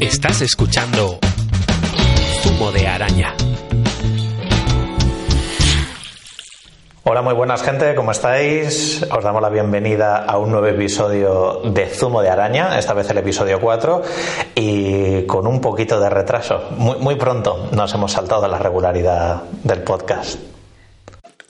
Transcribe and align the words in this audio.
Estás 0.00 0.40
escuchando 0.40 1.18
Zumo 2.40 2.72
de 2.72 2.88
Araña. 2.88 3.34
Hola, 7.04 7.20
muy 7.20 7.34
buenas 7.34 7.62
gente, 7.62 7.94
¿cómo 7.94 8.10
estáis? 8.10 9.06
Os 9.10 9.22
damos 9.22 9.42
la 9.42 9.50
bienvenida 9.50 10.24
a 10.24 10.38
un 10.38 10.52
nuevo 10.52 10.68
episodio 10.68 11.60
de 11.64 11.86
Zumo 11.86 12.22
de 12.22 12.30
Araña, 12.30 12.78
esta 12.78 12.94
vez 12.94 13.10
el 13.10 13.18
episodio 13.18 13.60
4, 13.60 14.02
y 14.54 15.26
con 15.26 15.46
un 15.46 15.60
poquito 15.60 16.00
de 16.00 16.08
retraso. 16.08 16.70
Muy, 16.78 16.96
muy 16.96 17.16
pronto 17.16 17.68
nos 17.72 17.92
hemos 17.92 18.12
saltado 18.12 18.48
la 18.48 18.58
regularidad 18.58 19.42
del 19.64 19.82
podcast. 19.82 20.40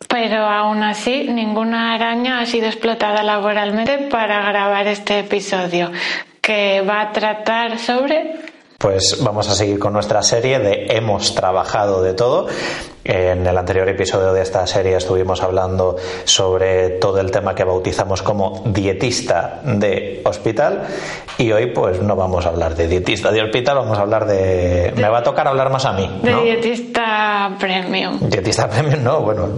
Pero 0.08 0.44
aún 0.44 0.82
así, 0.82 1.28
ninguna 1.30 1.94
araña 1.94 2.40
ha 2.40 2.46
sido 2.46 2.66
explotada 2.66 3.22
laboralmente 3.22 4.08
para 4.10 4.42
grabar 4.42 4.88
este 4.88 5.20
episodio, 5.20 5.92
que 6.40 6.82
va 6.82 7.02
a 7.02 7.12
tratar 7.12 7.78
sobre 7.78 8.50
pues 8.80 9.22
vamos 9.22 9.46
a 9.50 9.54
seguir 9.54 9.78
con 9.78 9.92
nuestra 9.92 10.22
serie 10.22 10.58
de 10.58 10.86
Hemos 10.88 11.34
trabajado 11.34 12.02
de 12.02 12.14
todo. 12.14 12.48
En 13.02 13.46
el 13.46 13.56
anterior 13.56 13.88
episodio 13.88 14.34
de 14.34 14.42
esta 14.42 14.66
serie 14.66 14.94
estuvimos 14.94 15.42
hablando 15.42 15.96
sobre 16.24 16.90
todo 16.90 17.18
el 17.20 17.30
tema 17.30 17.54
que 17.54 17.64
bautizamos 17.64 18.20
como 18.20 18.62
dietista 18.66 19.60
de 19.64 20.20
hospital 20.24 20.82
y 21.38 21.50
hoy 21.50 21.66
pues 21.66 22.02
no 22.02 22.14
vamos 22.14 22.44
a 22.44 22.50
hablar 22.50 22.74
de 22.74 22.88
dietista 22.88 23.32
de 23.32 23.42
hospital, 23.42 23.76
vamos 23.76 23.96
a 23.96 24.02
hablar 24.02 24.26
de... 24.26 24.92
Me 24.96 25.08
va 25.08 25.18
a 25.18 25.22
tocar 25.22 25.48
hablar 25.48 25.70
más 25.70 25.86
a 25.86 25.94
mí. 25.94 26.10
De 26.22 26.34
dietista 26.42 27.56
premium. 27.58 28.18
Dietista 28.20 28.68
premium, 28.68 29.02
no, 29.02 29.22
bueno, 29.22 29.48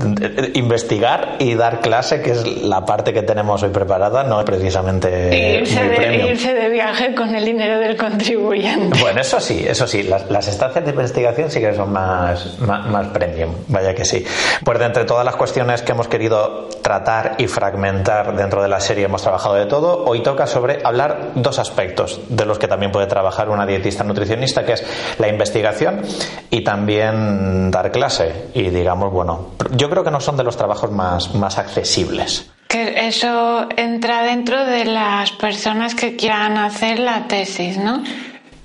investigar 0.54 1.36
y 1.40 1.54
dar 1.54 1.80
clase, 1.80 2.22
que 2.22 2.30
es 2.30 2.62
la 2.62 2.84
parte 2.84 3.12
que 3.12 3.22
tenemos 3.22 3.60
hoy 3.64 3.70
preparada, 3.70 4.22
no 4.22 4.38
es 4.38 4.46
precisamente... 4.46 5.58
Irse, 5.58 5.82
de, 5.82 6.30
irse 6.30 6.54
de 6.54 6.68
viaje 6.68 7.12
con 7.16 7.34
el 7.34 7.44
dinero 7.44 7.80
del 7.80 7.96
contribuyente. 7.96 9.00
Bueno, 9.00 9.20
eso 9.20 9.40
sí, 9.40 9.64
eso 9.66 9.88
sí, 9.88 10.04
las, 10.04 10.30
las 10.30 10.46
estancias 10.46 10.84
de 10.84 10.92
investigación 10.92 11.50
sí 11.50 11.58
que 11.58 11.74
son 11.74 11.92
más, 11.92 12.60
más, 12.60 12.86
más 12.86 13.08
premium 13.08 13.31
vaya 13.68 13.94
que 13.94 14.04
sí. 14.04 14.24
Pues 14.64 14.78
de 14.78 14.84
entre 14.84 15.04
todas 15.04 15.24
las 15.24 15.36
cuestiones 15.36 15.82
que 15.82 15.92
hemos 15.92 16.08
querido 16.08 16.68
tratar 16.82 17.36
y 17.38 17.46
fragmentar 17.46 18.34
dentro 18.36 18.62
de 18.62 18.68
la 18.68 18.80
serie 18.80 19.04
hemos 19.04 19.22
trabajado 19.22 19.54
de 19.54 19.66
todo, 19.66 20.04
hoy 20.04 20.22
toca 20.22 20.46
sobre 20.46 20.80
hablar 20.84 21.32
dos 21.34 21.58
aspectos 21.58 22.20
de 22.28 22.44
los 22.44 22.58
que 22.58 22.68
también 22.68 22.92
puede 22.92 23.06
trabajar 23.06 23.48
una 23.48 23.66
dietista 23.66 24.04
nutricionista, 24.04 24.64
que 24.64 24.74
es 24.74 24.84
la 25.18 25.28
investigación 25.28 26.02
y 26.50 26.62
también 26.62 27.70
dar 27.70 27.90
clase. 27.92 28.50
Y 28.54 28.70
digamos, 28.70 29.12
bueno, 29.12 29.50
yo 29.72 29.88
creo 29.90 30.04
que 30.04 30.10
no 30.10 30.20
son 30.20 30.36
de 30.36 30.44
los 30.44 30.56
trabajos 30.56 30.90
más, 30.90 31.34
más 31.34 31.58
accesibles. 31.58 32.50
Que 32.68 33.06
eso 33.06 33.66
entra 33.76 34.22
dentro 34.22 34.64
de 34.64 34.86
las 34.86 35.30
personas 35.32 35.94
que 35.94 36.16
quieran 36.16 36.56
hacer 36.56 36.98
la 36.98 37.28
tesis, 37.28 37.76
¿no? 37.76 38.02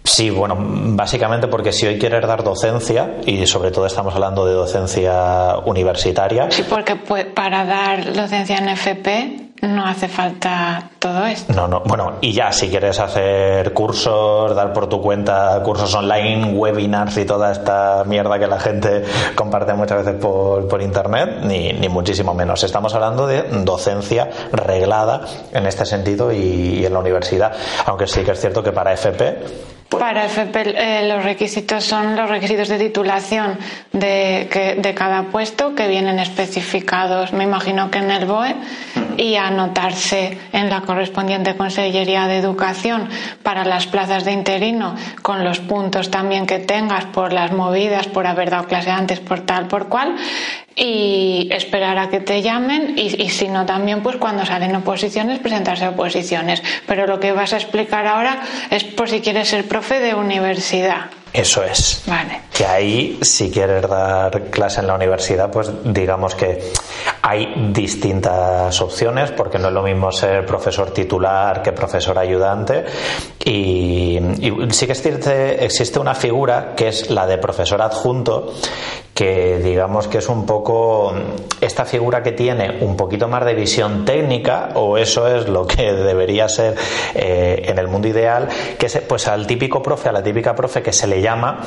Sí, 0.07 0.29
bueno, 0.29 0.55
básicamente 0.57 1.47
porque 1.47 1.73
si 1.73 1.85
hoy 1.85 1.99
quieres 1.99 2.25
dar 2.25 2.41
docencia, 2.41 3.17
y 3.25 3.45
sobre 3.45 3.71
todo 3.71 3.85
estamos 3.85 4.15
hablando 4.15 4.45
de 4.45 4.53
docencia 4.53 5.57
universitaria. 5.65 6.49
Sí, 6.49 6.63
porque 6.67 6.95
para 6.95 7.65
dar 7.65 8.13
docencia 8.13 8.57
en 8.57 8.69
FP 8.69 9.47
no 9.63 9.85
hace 9.85 10.07
falta 10.07 10.91
todo 10.99 11.25
esto. 11.25 11.51
No, 11.53 11.67
no, 11.67 11.81
bueno, 11.85 12.13
y 12.21 12.31
ya, 12.31 12.51
si 12.53 12.69
quieres 12.69 12.99
hacer 12.99 13.73
cursos, 13.73 14.55
dar 14.55 14.71
por 14.71 14.87
tu 14.87 15.01
cuenta 15.01 15.61
cursos 15.61 15.93
online, 15.93 16.53
webinars 16.53 17.17
y 17.17 17.25
toda 17.25 17.51
esta 17.51 18.03
mierda 18.05 18.39
que 18.39 18.47
la 18.47 18.59
gente 18.59 19.03
comparte 19.35 19.73
muchas 19.73 20.05
veces 20.05 20.21
por, 20.21 20.67
por 20.69 20.81
internet, 20.81 21.39
ni, 21.43 21.73
ni 21.73 21.89
muchísimo 21.89 22.33
menos. 22.33 22.63
Estamos 22.63 22.93
hablando 22.95 23.27
de 23.27 23.43
docencia 23.65 24.29
reglada 24.53 25.21
en 25.51 25.65
este 25.65 25.85
sentido 25.85 26.31
y, 26.31 26.79
y 26.79 26.85
en 26.85 26.93
la 26.93 26.99
universidad, 26.99 27.51
aunque 27.85 28.07
sí 28.07 28.23
que 28.23 28.31
es 28.31 28.39
cierto 28.39 28.63
que 28.63 28.71
para 28.71 28.93
FP 28.93 29.75
para 29.89 30.25
FP 30.25 30.73
eh, 30.75 31.07
los 31.07 31.23
requisitos 31.23 31.83
son 31.83 32.15
los 32.15 32.29
requisitos 32.29 32.67
de 32.67 32.77
titulación 32.77 33.57
de, 33.93 34.47
que, 34.51 34.75
de, 34.75 34.93
cada 34.93 35.23
puesto 35.23 35.75
que 35.75 35.87
vienen 35.87 36.19
especificados, 36.19 37.33
me 37.33 37.45
imagino 37.45 37.89
que 37.89 37.99
en 37.99 38.11
el 38.11 38.25
BOE, 38.25 38.55
y 39.17 39.35
anotarse 39.35 40.37
en 40.51 40.69
la 40.69 40.81
correspondiente 40.81 41.55
Consellería 41.55 42.27
de 42.27 42.37
Educación 42.37 43.09
para 43.43 43.65
las 43.65 43.87
plazas 43.87 44.25
de 44.25 44.31
interino 44.31 44.95
con 45.21 45.43
los 45.43 45.59
puntos 45.59 46.11
también 46.11 46.45
que 46.45 46.59
tengas 46.59 47.05
por 47.05 47.33
las 47.33 47.51
movidas, 47.51 48.07
por 48.07 48.27
haber 48.27 48.49
dado 48.49 48.67
clase 48.67 48.91
antes, 48.91 49.19
por 49.19 49.41
tal, 49.41 49.67
por 49.67 49.87
cual, 49.87 50.15
y 50.77 51.49
esperar 51.51 51.97
a 51.97 52.09
que 52.09 52.19
te 52.19 52.41
llamen 52.43 52.93
y, 52.97 53.21
y, 53.21 53.29
si 53.29 53.47
no 53.47 53.65
también 53.65 54.03
pues 54.03 54.17
cuando 54.17 54.45
salen 54.45 54.75
oposiciones 54.75 55.39
presentarse 55.39 55.85
a 55.85 55.89
oposiciones 55.89 56.61
pero 56.85 57.07
lo 57.07 57.19
que 57.19 57.31
vas 57.31 57.53
a 57.53 57.57
explicar 57.57 58.05
ahora 58.05 58.41
es 58.69 58.83
por 58.83 59.09
si 59.09 59.21
quieres 59.21 59.49
ser 59.49 59.67
profe 59.67 59.99
de 59.99 60.13
universidad 60.13 61.07
eso 61.33 61.63
es. 61.63 62.01
Vale. 62.07 62.41
Que 62.55 62.65
ahí, 62.65 63.19
si 63.21 63.51
quieres 63.51 63.87
dar 63.87 64.49
clase 64.49 64.79
en 64.79 64.87
la 64.87 64.95
universidad, 64.95 65.51
pues 65.51 65.69
digamos 65.83 66.33
que 66.33 66.71
hay 67.29 67.71
distintas 67.73 68.79
opciones, 68.79 69.31
porque 69.31 69.59
no 69.59 69.67
es 69.67 69.73
lo 69.73 69.83
mismo 69.83 70.13
ser 70.13 70.45
profesor 70.45 70.91
titular 70.91 71.61
que 71.61 71.73
profesor 71.73 72.17
ayudante. 72.17 72.85
Y, 73.43 74.17
sí 74.69 74.85
que 74.85 74.93
existe, 74.93 75.65
existe 75.65 75.99
una 75.99 76.15
figura 76.15 76.73
que 76.73 76.87
es 76.87 77.09
la 77.09 77.27
de 77.27 77.37
profesor 77.37 77.81
adjunto, 77.81 78.53
que 79.13 79.57
digamos 79.57 80.07
que 80.07 80.19
es 80.19 80.29
un 80.29 80.45
poco 80.45 81.13
esta 81.59 81.83
figura 81.83 82.23
que 82.23 82.31
tiene 82.31 82.77
un 82.79 82.95
poquito 82.95 83.27
más 83.27 83.43
de 83.43 83.55
visión 83.55 84.05
técnica, 84.05 84.69
o 84.75 84.97
eso 84.97 85.27
es 85.27 85.49
lo 85.49 85.67
que 85.67 85.91
debería 85.93 86.47
ser 86.47 86.75
eh, 87.13 87.61
en 87.65 87.77
el 87.77 87.89
mundo 87.89 88.07
ideal, 88.07 88.47
que 88.79 88.85
es 88.85 89.01
pues 89.01 89.27
al 89.27 89.45
típico 89.45 89.81
profe, 89.81 90.07
a 90.07 90.13
la 90.13 90.23
típica 90.23 90.55
profe 90.55 90.81
que 90.81 90.93
se 90.93 91.07
le 91.07 91.21
llama 91.21 91.59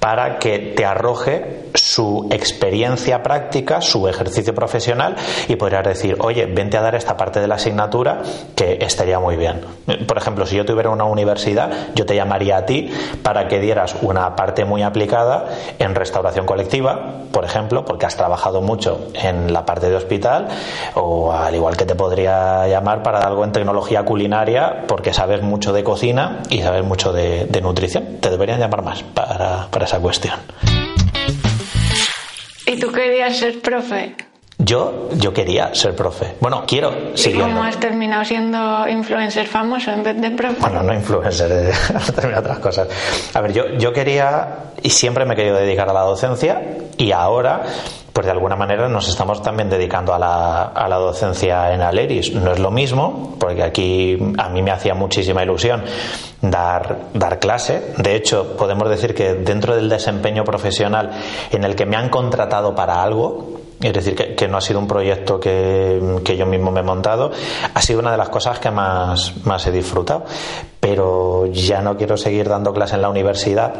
para 0.00 0.38
que 0.40 0.58
te 0.76 0.84
arroje 0.84 1.66
su 1.74 2.28
experiencia 2.30 3.22
práctica, 3.22 3.80
su 3.80 4.08
ejercicio 4.08 4.54
profesional 4.54 5.03
y 5.48 5.56
podrías 5.56 5.84
decir, 5.84 6.16
oye, 6.20 6.46
vente 6.46 6.76
a 6.76 6.80
dar 6.80 6.94
esta 6.94 7.16
parte 7.16 7.40
de 7.40 7.48
la 7.48 7.56
asignatura 7.56 8.22
que 8.54 8.78
estaría 8.80 9.18
muy 9.18 9.36
bien. 9.36 9.60
Por 10.06 10.16
ejemplo, 10.16 10.46
si 10.46 10.56
yo 10.56 10.64
tuviera 10.64 10.90
una 10.90 11.04
universidad, 11.04 11.70
yo 11.94 12.06
te 12.06 12.14
llamaría 12.14 12.56
a 12.56 12.66
ti 12.66 12.90
para 13.22 13.48
que 13.48 13.60
dieras 13.60 13.96
una 14.02 14.36
parte 14.36 14.64
muy 14.64 14.82
aplicada 14.82 15.46
en 15.78 15.94
restauración 15.94 16.46
colectiva, 16.46 17.24
por 17.32 17.44
ejemplo, 17.44 17.84
porque 17.84 18.06
has 18.06 18.16
trabajado 18.16 18.60
mucho 18.62 19.08
en 19.14 19.52
la 19.52 19.66
parte 19.66 19.88
de 19.88 19.96
hospital, 19.96 20.48
o 20.94 21.32
al 21.32 21.54
igual 21.54 21.76
que 21.76 21.84
te 21.84 21.94
podría 21.94 22.66
llamar 22.68 23.02
para 23.02 23.18
algo 23.20 23.44
en 23.44 23.52
tecnología 23.52 24.04
culinaria, 24.04 24.84
porque 24.86 25.12
sabes 25.12 25.42
mucho 25.42 25.72
de 25.72 25.84
cocina 25.84 26.40
y 26.50 26.62
sabes 26.62 26.84
mucho 26.84 27.12
de, 27.12 27.46
de 27.46 27.60
nutrición. 27.60 28.18
Te 28.20 28.30
deberían 28.30 28.60
llamar 28.60 28.82
más 28.82 29.02
para, 29.02 29.68
para 29.70 29.84
esa 29.84 29.98
cuestión. 29.98 30.34
¿Y 32.66 32.78
tú 32.78 32.90
querías 32.92 33.36
ser 33.36 33.60
profe? 33.60 34.16
Yo, 34.58 35.08
yo 35.16 35.32
quería 35.32 35.74
ser 35.74 35.96
profe. 35.96 36.36
Bueno, 36.40 36.64
quiero. 36.66 36.92
¿Y 37.16 37.32
cómo 37.32 37.64
has 37.64 37.78
terminado 37.78 38.24
siendo 38.24 38.88
influencer 38.88 39.46
famoso 39.46 39.90
en 39.90 40.04
vez 40.04 40.20
de 40.20 40.30
profe? 40.30 40.60
Bueno, 40.60 40.82
no 40.82 40.94
influencer, 40.94 41.50
he 42.08 42.12
terminado 42.12 42.42
otras 42.42 42.58
cosas. 42.60 42.88
A 43.34 43.40
ver, 43.40 43.52
yo, 43.52 43.66
yo 43.78 43.92
quería 43.92 44.72
y 44.82 44.90
siempre 44.90 45.24
me 45.24 45.34
he 45.34 45.36
querido 45.36 45.56
dedicar 45.56 45.88
a 45.88 45.92
la 45.92 46.02
docencia 46.02 46.62
y 46.96 47.10
ahora 47.12 47.62
pues 48.14 48.26
de 48.26 48.30
alguna 48.30 48.54
manera 48.54 48.88
nos 48.88 49.08
estamos 49.08 49.42
también 49.42 49.68
dedicando 49.68 50.14
a 50.14 50.18
la, 50.20 50.62
a 50.66 50.88
la, 50.88 50.96
docencia 50.96 51.74
en 51.74 51.80
Aleris. 51.82 52.32
No 52.32 52.52
es 52.52 52.60
lo 52.60 52.70
mismo, 52.70 53.34
porque 53.40 53.64
aquí 53.64 54.16
a 54.38 54.48
mí 54.50 54.62
me 54.62 54.70
hacía 54.70 54.94
muchísima 54.94 55.42
ilusión 55.42 55.82
dar, 56.40 56.96
dar 57.12 57.40
clase. 57.40 57.92
De 57.98 58.14
hecho, 58.14 58.56
podemos 58.56 58.88
decir 58.88 59.16
que 59.16 59.34
dentro 59.34 59.74
del 59.74 59.88
desempeño 59.88 60.44
profesional 60.44 61.10
en 61.50 61.64
el 61.64 61.74
que 61.74 61.86
me 61.86 61.96
han 61.96 62.08
contratado 62.08 62.76
para 62.76 63.02
algo, 63.02 63.60
es 63.86 63.92
decir, 63.92 64.14
que, 64.14 64.48
no 64.48 64.56
ha 64.56 64.60
sido 64.60 64.78
un 64.78 64.86
proyecto 64.86 65.38
que, 65.38 66.20
que, 66.24 66.36
yo 66.36 66.46
mismo 66.46 66.70
me 66.70 66.80
he 66.80 66.82
montado, 66.84 67.30
ha 67.72 67.82
sido 67.82 68.00
una 68.00 68.12
de 68.12 68.16
las 68.16 68.28
cosas 68.28 68.58
que 68.58 68.70
más, 68.70 69.34
más 69.44 69.66
he 69.66 69.72
disfrutado. 69.72 70.24
Pero 70.80 71.46
ya 71.46 71.80
no 71.80 71.96
quiero 71.96 72.16
seguir 72.16 72.48
dando 72.48 72.72
clase 72.72 72.96
en 72.96 73.02
la 73.02 73.08
universidad 73.08 73.74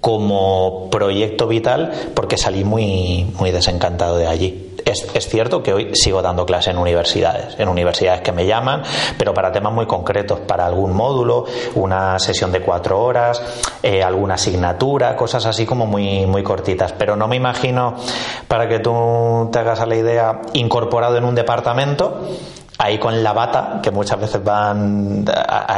como 0.00 0.88
proyecto 0.90 1.48
vital 1.48 1.92
porque 2.14 2.36
salí 2.36 2.64
muy, 2.64 3.32
muy 3.38 3.50
desencantado 3.50 4.16
de 4.16 4.26
allí. 4.26 4.65
Es, 4.86 5.28
cierto 5.28 5.62
que 5.62 5.72
hoy 5.72 5.90
sigo 5.94 6.22
dando 6.22 6.46
clase 6.46 6.70
en 6.70 6.78
universidades, 6.78 7.58
en 7.58 7.68
universidades 7.68 8.20
que 8.20 8.32
me 8.32 8.46
llaman, 8.46 8.82
pero 9.18 9.34
para 9.34 9.50
temas 9.50 9.72
muy 9.72 9.86
concretos, 9.86 10.40
para 10.40 10.64
algún 10.64 10.94
módulo, 10.94 11.44
una 11.74 12.18
sesión 12.18 12.52
de 12.52 12.60
cuatro 12.60 13.02
horas, 13.02 13.42
eh, 13.82 14.02
alguna 14.02 14.34
asignatura, 14.34 15.16
cosas 15.16 15.44
así 15.46 15.66
como 15.66 15.86
muy, 15.86 16.26
muy 16.26 16.42
cortitas. 16.42 16.92
Pero 16.92 17.16
no 17.16 17.26
me 17.26 17.36
imagino, 17.36 17.94
para 18.46 18.68
que 18.68 18.78
tú 18.78 19.48
te 19.50 19.58
hagas 19.58 19.80
a 19.80 19.86
la 19.86 19.96
idea, 19.96 20.40
incorporado 20.54 21.16
en 21.16 21.24
un 21.24 21.34
departamento 21.34 22.20
ahí 22.78 22.98
con 22.98 23.22
la 23.22 23.32
bata, 23.32 23.80
que 23.82 23.90
muchas 23.90 24.20
veces 24.20 24.42
van. 24.42 25.24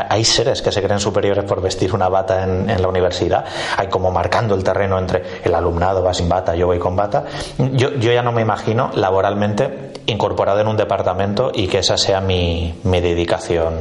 Hay 0.08 0.24
seres 0.24 0.62
que 0.62 0.72
se 0.72 0.82
creen 0.82 1.00
superiores 1.00 1.44
por 1.44 1.60
vestir 1.60 1.94
una 1.94 2.08
bata 2.08 2.44
en, 2.44 2.80
la 2.80 2.88
universidad. 2.88 3.44
Hay 3.76 3.88
como 3.88 4.10
marcando 4.10 4.54
el 4.54 4.64
terreno 4.64 4.98
entre 4.98 5.22
el 5.44 5.54
alumnado 5.54 6.02
va 6.02 6.14
sin 6.14 6.28
bata, 6.28 6.54
yo 6.54 6.66
voy 6.66 6.78
con 6.78 6.96
bata. 6.96 7.24
Yo, 7.58 7.94
yo 7.94 8.12
ya 8.12 8.22
no 8.22 8.32
me 8.32 8.42
imagino 8.42 8.90
laboralmente 8.94 9.92
incorporado 10.06 10.60
en 10.60 10.68
un 10.68 10.76
departamento 10.76 11.50
y 11.54 11.68
que 11.68 11.78
esa 11.78 11.96
sea 11.96 12.20
mi, 12.20 12.78
mi 12.84 13.00
dedicación, 13.00 13.74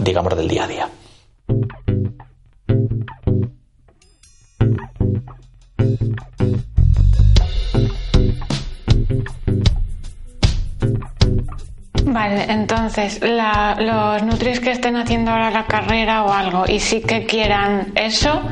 digamos, 0.00 0.36
del 0.36 0.48
día 0.48 0.64
a 0.64 0.66
día. 0.66 0.88
Entonces, 12.30 13.20
los 13.20 14.22
nutris 14.22 14.60
que 14.60 14.70
estén 14.70 14.96
haciendo 14.96 15.30
ahora 15.30 15.50
la 15.50 15.66
carrera 15.66 16.24
o 16.24 16.32
algo 16.32 16.64
y 16.68 16.78
sí 16.78 17.00
que 17.00 17.26
quieran 17.26 17.92
eso, 17.94 18.42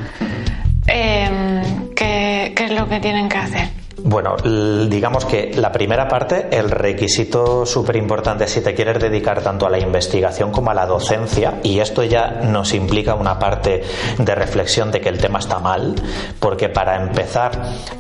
em, 0.87 1.63
¿qué 1.95 2.55
es 2.57 2.73
lo 2.73 2.89
que 2.89 3.01
tienen 3.01 3.29
que 3.29 3.39
hacer? 3.39 3.80
Bueno, 4.11 4.35
digamos 4.43 5.25
que 5.25 5.53
la 5.55 5.71
primera 5.71 6.09
parte, 6.09 6.49
el 6.51 6.69
requisito 6.69 7.65
súper 7.65 7.95
importante 7.95 8.49
si 8.49 8.61
te 8.61 8.75
quieres 8.75 8.99
dedicar 8.99 9.41
tanto 9.41 9.67
a 9.67 9.71
la 9.71 9.79
investigación 9.79 10.51
como 10.51 10.73
a 10.73 10.75
la 10.75 10.85
docencia, 10.85 11.61
y 11.63 11.79
esto 11.79 12.03
ya 12.03 12.41
nos 12.43 12.75
implica 12.75 13.15
una 13.15 13.39
parte 13.39 13.85
de 14.19 14.35
reflexión 14.35 14.91
de 14.91 15.01
que 15.01 15.11
el 15.11 15.19
tema 15.19 15.39
está 15.39 15.61
mal, 15.61 15.95
porque 16.41 16.69
para 16.69 17.01
empezar 17.01 17.53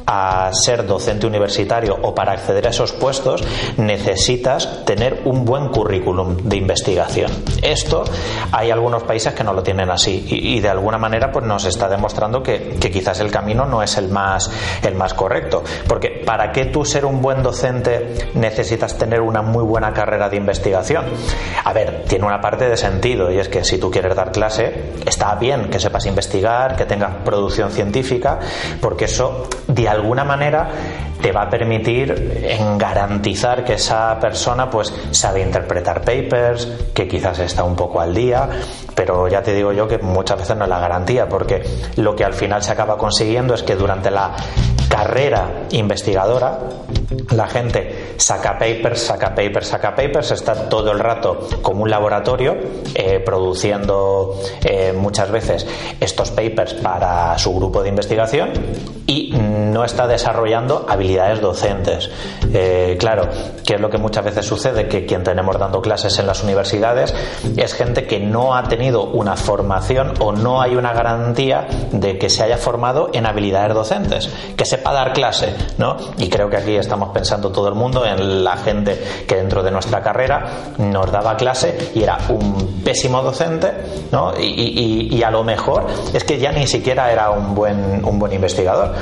a 0.05 0.51
ser 0.53 0.85
docente 0.85 1.29
universitario 1.29 1.97
o 2.03 2.13
para 2.13 2.33
acceder 2.33 2.67
a 2.67 2.71
esos 2.71 2.91
puestos 2.91 3.45
necesitas 3.77 4.85
tener 4.85 5.23
un 5.27 5.45
buen 5.45 5.69
currículum 5.69 6.39
de 6.39 6.57
investigación. 6.57 7.31
Esto 7.63 8.03
hay 8.51 8.73
algunos 8.73 9.05
países 9.05 9.33
que 9.33 9.45
no 9.45 9.53
lo 9.53 9.63
tienen 9.63 9.89
así 9.89 10.27
y, 10.29 10.59
de 10.59 10.69
alguna 10.71 10.99
manera 10.99 11.31
pues 11.31 11.45
nos 11.45 11.67
está 11.67 11.89
demostrando 11.89 12.43
que, 12.43 12.81
quizás 12.81 13.21
el 13.21 13.31
camino 13.31 13.65
no 13.65 13.81
es 13.81 13.97
el 13.97 14.09
más, 14.09 14.51
el 14.83 14.97
más 14.97 15.15
correcto. 15.15 15.63
¿Para 16.09 16.53
qué 16.53 16.67
tú 16.67 16.85
ser 16.85 17.05
un 17.05 17.21
buen 17.21 17.43
docente 17.43 18.31
necesitas 18.35 18.97
tener 18.97 19.21
una 19.21 19.43
muy 19.43 19.65
buena 19.65 19.93
carrera 19.93 20.29
de 20.29 20.37
investigación? 20.37 21.05
A 21.65 21.73
ver, 21.73 22.05
tiene 22.09 22.27
una 22.27 22.41
parte 22.41 22.69
de 22.69 22.77
sentido 22.77 23.31
y 23.31 23.39
es 23.39 23.49
que 23.49 23.65
si 23.65 23.79
tú 23.79 23.91
quieres 23.91 24.15
dar 24.15 24.33
clase, 24.33 24.93
está 25.07 25.35
bien 25.37 25.71
que 25.71 25.79
sepas 25.79 26.07
investigar, 26.07 26.77
que 26.77 26.85
tengas 26.85 27.17
producción 27.25 27.71
científica, 27.71 28.39
porque 28.81 29.05
eso 29.05 29.49
de 29.69 29.89
alguna 29.89 30.25
manera 30.25 30.69
te 31.21 31.33
va 31.33 31.43
a 31.43 31.51
permitir 31.51 32.41
en 32.43 32.79
garantizar 32.79 33.65
que 33.65 33.75
esa 33.75 34.19
persona 34.19 34.71
pues 34.71 34.93
sabe 35.11 35.43
interpretar 35.43 36.01
papers, 36.01 36.67
que 36.95 37.07
quizás 37.07 37.39
está 37.41 37.65
un 37.65 37.77
poco 37.77 38.01
al 38.01 38.15
día, 38.15 38.49
pero 38.95 39.29
ya 39.29 39.43
te 39.43 39.53
digo 39.53 39.73
yo 39.73 39.87
que 39.87 39.99
muchas 39.99 40.39
veces 40.39 40.57
no 40.57 40.65
es 40.65 40.71
la 40.71 40.79
garantía, 40.79 41.29
porque 41.29 41.63
lo 41.97 42.17
que 42.17 42.25
al 42.25 42.33
final 42.33 42.63
se 42.63 42.73
acaba 42.73 42.97
consiguiendo 42.97 43.55
es 43.55 43.63
que 43.63 43.77
durante 43.77 44.11
la 44.11 44.35
carrera 44.91 45.69
investigadora, 45.71 46.59
la 47.31 47.47
gente 47.47 48.15
saca 48.17 48.59
papers, 48.59 49.01
saca 49.01 49.35
papers, 49.35 49.69
saca 49.69 49.95
papers, 49.95 50.33
está 50.33 50.69
todo 50.69 50.91
el 50.91 50.99
rato 50.99 51.49
como 51.63 51.85
un 51.85 51.91
laboratorio 51.91 52.57
eh, 52.95 53.21
produciendo 53.25 54.35
eh, 54.65 54.93
muchas 54.93 55.31
veces 55.31 55.67
estos 56.01 56.33
papers 56.33 56.75
para 56.75 57.39
su 57.39 57.55
grupo 57.55 57.83
de 57.83 57.89
investigación 57.89 58.51
y 59.07 59.33
no 59.33 59.85
está 59.85 60.07
desarrollando 60.07 60.87
habilidades 60.89 61.41
docentes. 61.41 62.11
Eh, 62.53 62.97
claro, 62.99 63.29
que 63.65 63.75
es 63.75 63.81
lo 63.81 63.91
que 63.91 63.99
muchas 63.99 64.25
veces 64.25 64.45
sucede, 64.45 64.89
que 64.89 65.07
quien 65.07 65.23
tenemos 65.23 65.57
dando 65.59 65.81
clases 65.81 66.19
en 66.19 66.27
las 66.27 66.43
universidades 66.43 67.15
es 67.57 67.75
gente 67.75 68.07
que 68.07 68.19
no 68.19 68.57
ha 68.57 68.65
tenido 68.65 69.05
una 69.05 69.37
formación 69.37 70.15
o 70.19 70.33
no 70.33 70.61
hay 70.61 70.75
una 70.75 70.93
garantía 70.93 71.67
de 71.93 72.19
que 72.19 72.29
se 72.29 72.43
haya 72.43 72.57
formado 72.57 73.11
en 73.13 73.27
habilidades 73.27 73.75
docentes, 73.75 74.31
que 74.57 74.65
sepa 74.81 74.93
dar 74.93 75.13
clase, 75.13 75.55
¿no? 75.77 75.97
Y 76.17 76.29
creo 76.29 76.49
que 76.49 76.57
aquí 76.57 76.75
estamos 76.75 77.11
pensando 77.11 77.53
todo 77.53 77.69
el 77.69 77.75
mundo 77.75 78.05
en 78.07 78.43
la 78.43 78.57
gente 78.57 78.99
que 79.29 79.37
dentro 79.37 79.63
de 79.63 79.71
nuestra 79.71 80.01
carrera 80.01 80.73
nos 80.79 81.13
daba 81.13 81.37
clase 81.37 81.91
y 81.95 82.03
era 82.03 82.19
un 82.31 82.81
pésimo 82.83 83.23
docente, 83.23 83.73
¿no? 84.11 84.33
Y, 84.41 85.09
y 85.11 85.23
a 85.23 85.31
lo 85.31 85.45
mejor 85.45 85.87
es 86.15 86.25
que 86.25 86.39
ya 86.39 86.51
ni 86.53 86.67
siquiera 86.67 87.13
era 87.13 87.31
un 87.31 87.55
buen, 87.55 88.03
un 88.05 88.19
buen 88.19 88.33
investigador 88.33 88.95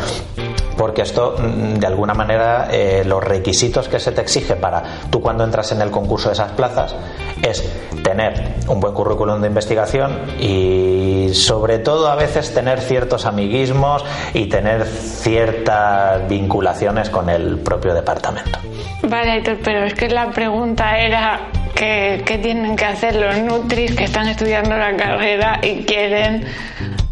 porque 0.79 1.03
esto 1.03 1.35
mm, 1.37 1.75
de 1.75 1.87
alguna 1.87 2.15
manera 2.15 2.69
eh, 2.71 3.03
los 3.05 3.23
requisitos 3.23 3.89
que 3.89 4.01
se 4.01 4.13
te 4.13 4.23
exige 4.23 4.57
para 4.57 4.83
tú 5.11 5.21
cuando 5.21 5.45
entras 5.45 5.73
en 5.73 5.83
el 5.83 5.91
concurso 5.91 6.29
de 6.29 6.35
esas 6.35 6.53
plazas 6.53 6.95
es 7.43 7.69
tener 8.03 8.55
un 8.69 8.81
buen 8.81 8.95
currículum 8.95 9.41
de 9.41 9.49
investigación 9.49 10.19
y 10.41 11.31
sobre 11.35 11.81
todo 11.81 12.09
a 12.09 12.15
veces 12.15 12.55
tener 12.55 12.81
ciertos 12.81 13.27
amiguismos 13.27 14.05
y 14.33 14.47
tener 14.47 14.87
ciertas 14.87 16.27
vinculaciones 16.29 17.11
con 17.11 17.29
el 17.29 17.59
propio 17.59 17.93
departamento. 17.93 18.59
Vale, 19.03 19.43
pero 19.65 19.85
es 19.85 19.95
que 19.95 20.09
la 20.09 20.31
pregunta 20.31 20.99
era 20.99 21.41
qué, 21.75 22.23
qué 22.25 22.39
tienen 22.39 22.77
que 22.77 22.85
hacer 22.85 23.17
los 23.17 23.37
Nutris 23.39 23.95
que 23.95 24.05
están 24.05 24.29
estudiando 24.29 24.77
la 24.77 24.97
carrera 24.97 25.61
y 25.63 25.85
quieren 25.85 26.47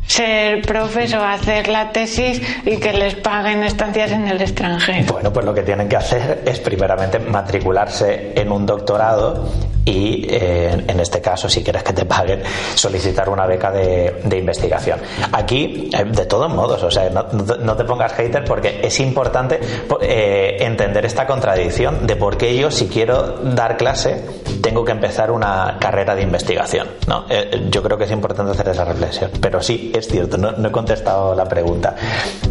ser 0.07 0.63
profes 0.63 1.15
o 1.15 1.23
hacer 1.23 1.69
la 1.69 1.91
tesis 1.91 2.41
y 2.65 2.77
que 2.79 2.93
les 2.93 3.15
paguen 3.17 3.63
estancias 3.63 4.13
en 4.13 4.29
el 4.29 4.41
extranjero. 4.41 5.13
Bueno, 5.13 5.33
pues 5.33 5.45
lo 5.45 5.55
que 5.55 5.63
tienen 5.63 5.89
que 5.89 5.97
hacer 5.97 6.43
es 6.47 6.61
primeramente 6.61 7.19
matricularse 7.19 8.33
en 8.35 8.53
un 8.53 8.67
doctorado 8.67 9.49
y 9.87 10.27
eh, 10.29 10.85
en 10.89 10.99
este 11.01 11.21
caso, 11.21 11.49
si 11.49 11.63
quieres 11.63 11.85
que 11.85 11.93
te 11.93 12.05
paguen, 12.05 12.43
solicitar 12.75 13.29
una 13.29 13.47
beca 13.47 13.71
de, 13.71 14.37
investigación. 14.37 14.99
Aquí, 15.33 15.89
eh, 15.97 16.05
de 16.05 16.27
todos 16.27 16.53
modos, 16.53 16.83
o 16.83 16.91
sea, 16.91 17.09
no, 17.09 17.77
te 17.77 17.85
pongas 17.85 18.13
hater 18.15 18.45
porque 18.45 18.81
es 18.83 18.99
importante 18.99 19.61
eh, 20.01 20.57
entender 20.59 21.07
esta 21.07 21.25
contradicción 21.25 22.05
de 22.05 22.17
por 22.17 22.37
qué 22.37 22.57
yo, 22.57 22.71
si 22.71 22.89
quiero 22.89 23.39
dar 23.45 23.77
clase, 23.77 24.25
tengo 24.61 24.85
que 24.85 24.91
empezar 24.91 25.31
una 25.31 25.77
carrera 25.79 26.17
de 26.17 26.23
investigación. 26.23 26.89
¿no? 27.07 27.25
yo 27.71 27.83
creo 27.83 27.97
que 27.97 28.05
es 28.05 28.11
importante 28.11 28.53
hacer 28.53 28.69
esa 28.69 28.85
reflexión. 28.85 29.31
Pero 29.41 29.63
sí, 29.63 29.93
es 29.95 30.09
cierto, 30.09 30.37
no, 30.37 30.67
he 30.67 30.73
contestado 30.73 31.35
la 31.37 31.45
pregunta. 31.45 31.95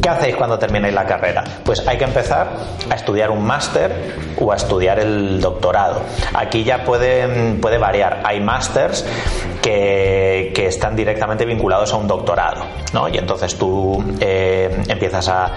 ¿Qué 0.02 0.08
hacéis 0.08 0.38
cuando 0.38 0.58
terminéis 0.58 0.94
la 0.94 1.06
carrera? 1.06 1.44
Pues 1.66 1.86
hay 1.86 1.98
que 1.98 2.06
empezar 2.06 2.48
a 2.90 2.96
estudiar 2.96 3.30
un 3.30 3.46
máster 3.46 3.92
o 4.40 4.54
a 4.54 4.56
estudiar 4.56 5.00
el 5.00 5.42
doctorado. 5.42 6.02
Aquí 6.34 6.64
ya 6.64 6.84
puede 6.84 7.25
puede, 7.62 7.78
variar. 7.78 8.22
Hay 8.26 8.40
másters 8.40 9.06
que, 9.62 10.52
que, 10.54 10.68
están 10.68 10.96
directamente 10.96 11.46
vinculados 11.46 11.94
a 11.94 11.98
un 11.98 12.08
doctorado, 12.08 12.66
¿no? 12.94 13.08
Y 13.10 13.18
entonces 13.18 13.56
tú 13.58 14.04
eh, 14.20 14.84
empiezas 14.88 15.30
a, 15.30 15.52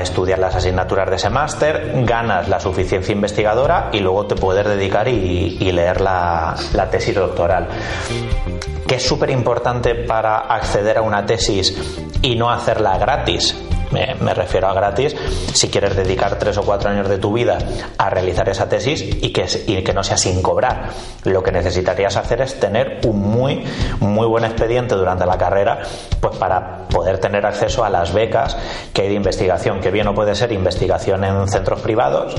estudiar 0.00 0.38
las 0.38 0.54
asignaturas 0.54 1.08
de 1.08 1.16
ese 1.16 1.30
máster, 1.30 1.92
ganas 2.04 2.48
la 2.48 2.60
suficiencia 2.60 3.12
investigadora 3.12 3.88
y 3.92 4.00
luego 4.00 4.26
te 4.26 4.34
puedes 4.34 4.66
dedicar 4.66 5.08
y, 5.08 5.56
y 5.60 5.72
leer 5.72 6.00
la, 6.00 6.54
la 6.72 6.90
tesis 6.90 7.14
doctoral 7.14 7.68
que 8.86 8.96
es 8.96 9.06
súper 9.06 9.30
importante 9.30 9.94
para 9.94 10.38
acceder 10.38 10.98
a 10.98 11.02
una 11.02 11.24
tesis 11.24 11.74
y 12.20 12.36
no 12.36 12.50
hacerla 12.50 12.98
gratis 12.98 13.63
me, 13.94 14.34
refiero 14.34 14.68
a 14.68 14.74
gratis, 14.74 15.14
si 15.52 15.68
quieres 15.68 15.96
dedicar 15.96 16.38
tres 16.38 16.58
o 16.58 16.62
cuatro 16.62 16.90
años 16.90 17.08
de 17.08 17.18
tu 17.18 17.32
vida 17.32 17.58
a 17.96 18.10
realizar 18.10 18.48
esa 18.48 18.68
tesis 18.68 19.02
y 19.02 19.32
que, 19.32 19.94
no 19.94 20.02
sea 20.02 20.16
sin 20.16 20.42
cobrar. 20.42 20.90
Lo 21.24 21.42
que 21.42 21.52
necesitarías 21.52 22.16
hacer 22.16 22.40
es 22.40 22.58
tener 22.58 23.00
un 23.06 23.20
muy, 23.20 23.64
muy 24.00 24.26
buen 24.26 24.44
expediente 24.44 24.94
durante 24.94 25.24
la 25.24 25.38
carrera, 25.38 25.82
pues 26.20 26.36
para 26.36 26.88
poder 26.88 27.18
tener 27.18 27.46
acceso 27.46 27.84
a 27.84 27.90
las 27.90 28.12
becas 28.12 28.56
que 28.92 29.02
hay 29.02 29.08
de 29.08 29.14
investigación, 29.14 29.80
que 29.80 29.90
bien 29.90 30.06
no 30.06 30.14
puede 30.14 30.34
ser 30.34 30.52
investigación 30.52 31.24
en 31.24 31.48
centros 31.48 31.80
privados, 31.80 32.34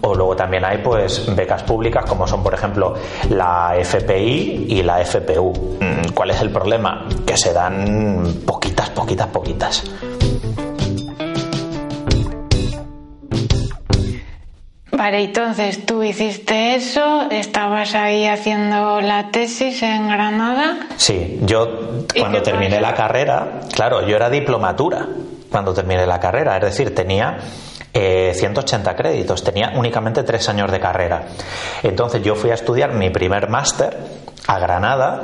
o 0.00 0.14
luego 0.14 0.36
también 0.36 0.64
hay 0.64 0.78
pues 0.78 1.34
becas 1.34 1.62
públicas 1.62 2.04
como 2.08 2.26
son 2.26 2.42
por 2.42 2.54
ejemplo 2.54 2.94
la 3.30 3.74
FPI 3.78 4.66
y 4.68 4.82
la 4.82 5.04
FPU. 5.04 5.52
Mm, 5.80 6.12
¿Cuál 6.14 6.30
es 6.30 6.40
el 6.40 6.50
problema? 6.50 7.06
Que 7.26 7.36
se 7.36 7.52
dan 7.52 8.42
poquitas, 8.46 8.90
poquitas, 8.90 9.26
poquitas. 9.28 9.84
Vale, 14.96 15.24
entonces 15.24 15.84
tú 15.84 16.02
hiciste 16.02 16.74
eso, 16.74 17.28
estabas 17.30 17.94
ahí 17.94 18.26
haciendo 18.26 19.02
la 19.02 19.30
tesis 19.30 19.82
en 19.82 20.08
Granada. 20.08 20.86
Sí, 20.96 21.38
yo 21.42 22.06
cuando 22.18 22.42
terminé 22.42 22.80
la 22.80 22.94
carrera, 22.94 23.60
claro, 23.74 24.06
yo 24.06 24.16
era 24.16 24.30
diplomatura 24.30 25.06
cuando 25.50 25.74
terminé 25.74 26.06
la 26.06 26.18
carrera, 26.18 26.56
es 26.56 26.62
decir, 26.62 26.94
tenía 26.94 27.36
180 27.92 28.90
eh, 28.90 28.94
créditos, 28.96 29.44
tenía 29.44 29.72
únicamente 29.76 30.22
tres 30.22 30.48
años 30.48 30.72
de 30.72 30.80
carrera. 30.80 31.26
Entonces 31.82 32.22
yo 32.22 32.34
fui 32.34 32.50
a 32.50 32.54
estudiar 32.54 32.94
mi 32.94 33.10
primer 33.10 33.50
máster 33.50 33.98
a 34.46 34.58
Granada 34.58 35.22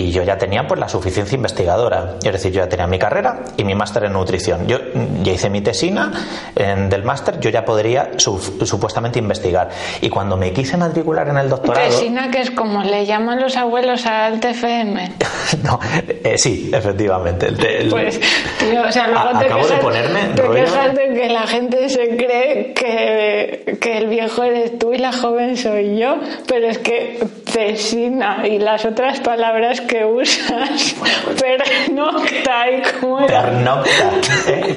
y 0.00 0.10
yo 0.12 0.22
ya 0.22 0.38
tenía 0.38 0.66
pues 0.66 0.80
la 0.80 0.88
suficiencia 0.88 1.36
investigadora, 1.36 2.16
es 2.22 2.32
decir, 2.32 2.52
yo 2.52 2.62
ya 2.62 2.68
tenía 2.68 2.86
mi 2.86 2.98
carrera 2.98 3.40
y 3.56 3.64
mi 3.64 3.74
máster 3.74 4.04
en 4.04 4.14
nutrición. 4.14 4.66
Yo 4.66 4.78
ya 5.22 5.32
hice 5.32 5.50
mi 5.50 5.60
tesina 5.60 6.10
en, 6.56 6.88
del 6.88 7.02
máster, 7.02 7.38
yo 7.38 7.50
ya 7.50 7.64
podría 7.64 8.12
supuestamente 8.16 9.18
investigar. 9.18 9.68
Y 10.00 10.08
cuando 10.08 10.36
me 10.36 10.52
quise 10.52 10.76
matricular 10.76 11.28
en 11.28 11.36
el 11.36 11.48
doctorado... 11.50 11.86
Tesina 11.86 12.30
que 12.30 12.40
es 12.40 12.50
como 12.50 12.82
le 12.82 13.04
llaman 13.04 13.40
los 13.40 13.56
abuelos 13.56 14.06
al 14.06 14.40
TFM. 14.40 15.12
no, 15.64 15.78
eh, 16.08 16.38
sí, 16.38 16.70
efectivamente. 16.72 17.48
pues, 17.90 18.18
o 18.18 18.92
sea, 18.92 19.08
luego 19.08 19.38
te 19.38 19.44
acabo 19.44 19.66
de 19.66 19.76
ponerme 19.76 20.20
te 20.34 20.42
quejas 20.42 20.94
de 20.94 21.14
que 21.14 21.28
la 21.28 21.46
gente 21.46 21.88
se 21.88 22.16
cree 22.16 22.72
que, 22.72 23.78
que 23.80 23.98
el 23.98 24.06
viejo 24.08 24.44
eres 24.44 24.78
tú 24.78 24.94
y 24.94 24.98
la 24.98 25.12
joven 25.12 25.56
soy 25.56 25.98
yo, 25.98 26.16
pero 26.46 26.68
es 26.68 26.78
que 26.78 27.18
tesina 27.52 28.46
y 28.46 28.58
las 28.58 28.84
otras 28.84 29.20
palabras 29.20 29.80
que 29.90 30.04
usas. 30.04 30.94
Pernocta 31.40 32.70
y 32.70 33.00
como 33.00 33.26
Pernocta. 33.26 33.90
¿eh? 34.46 34.76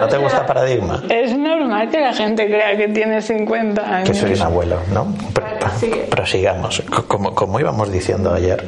¿No 0.00 0.08
te 0.08 0.16
gusta 0.16 0.46
paradigma? 0.46 1.02
Es 1.08 1.36
normal 1.36 1.90
que 1.90 2.00
la 2.00 2.14
gente 2.14 2.46
crea 2.46 2.76
que 2.76 2.88
tiene 2.88 3.20
50 3.20 3.82
años. 3.82 4.08
Que 4.08 4.14
soy 4.14 4.32
un 4.32 4.42
abuelo, 4.42 4.78
¿no? 4.90 5.14
Prosigamos. 6.08 6.82
Como, 7.06 7.34
como 7.34 7.60
íbamos 7.60 7.92
diciendo 7.92 8.32
ayer, 8.32 8.64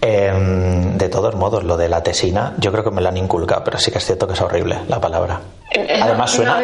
em, 0.00 0.96
de 0.96 1.08
todos 1.08 1.34
modos, 1.34 1.64
lo 1.64 1.76
de 1.76 1.88
la 1.88 2.02
tesina, 2.04 2.54
yo 2.58 2.70
creo 2.70 2.84
que 2.84 2.92
me 2.92 3.00
la 3.00 3.08
han 3.08 3.16
inculcado, 3.16 3.64
pero 3.64 3.78
sí 3.78 3.90
que 3.90 3.98
es 3.98 4.06
cierto 4.06 4.28
que 4.28 4.34
es 4.34 4.40
horrible 4.40 4.78
la 4.86 5.00
palabra. 5.00 5.40
Eh, 5.72 5.98
Además 6.00 6.30
suena 6.30 6.62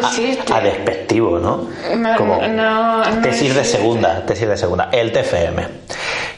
a, 0.53 0.61
despectivo, 0.61 1.39
¿no? 1.39 1.67
Como 2.17 2.41
tesis 3.23 3.55
de 3.55 3.65
segunda, 3.65 4.25
tesis 4.25 4.47
de 4.49 4.57
segunda. 4.57 4.89
El 4.93 5.11
TFM. 5.11 5.67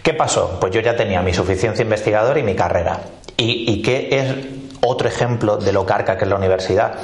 ¿Qué 0.05 0.13
pasó? 0.13 0.59
Pues 0.61 0.71
yo 0.71 0.83
ya 0.83 0.95
tenía 0.97 1.23
mi 1.23 1.33
suficiencia 1.33 1.83
investigadora 1.83 2.39
y 2.39 2.43
mi 2.43 2.55
carrera. 2.55 3.01
¿Y, 3.39 3.81
qué 3.81 4.09
es 4.13 4.35
otro 4.83 5.09
ejemplo 5.09 5.57
de 5.57 5.73
lo 5.73 5.87
carca 5.87 6.19
que 6.19 6.25
es 6.25 6.29
la 6.29 6.37
universidad? 6.37 6.97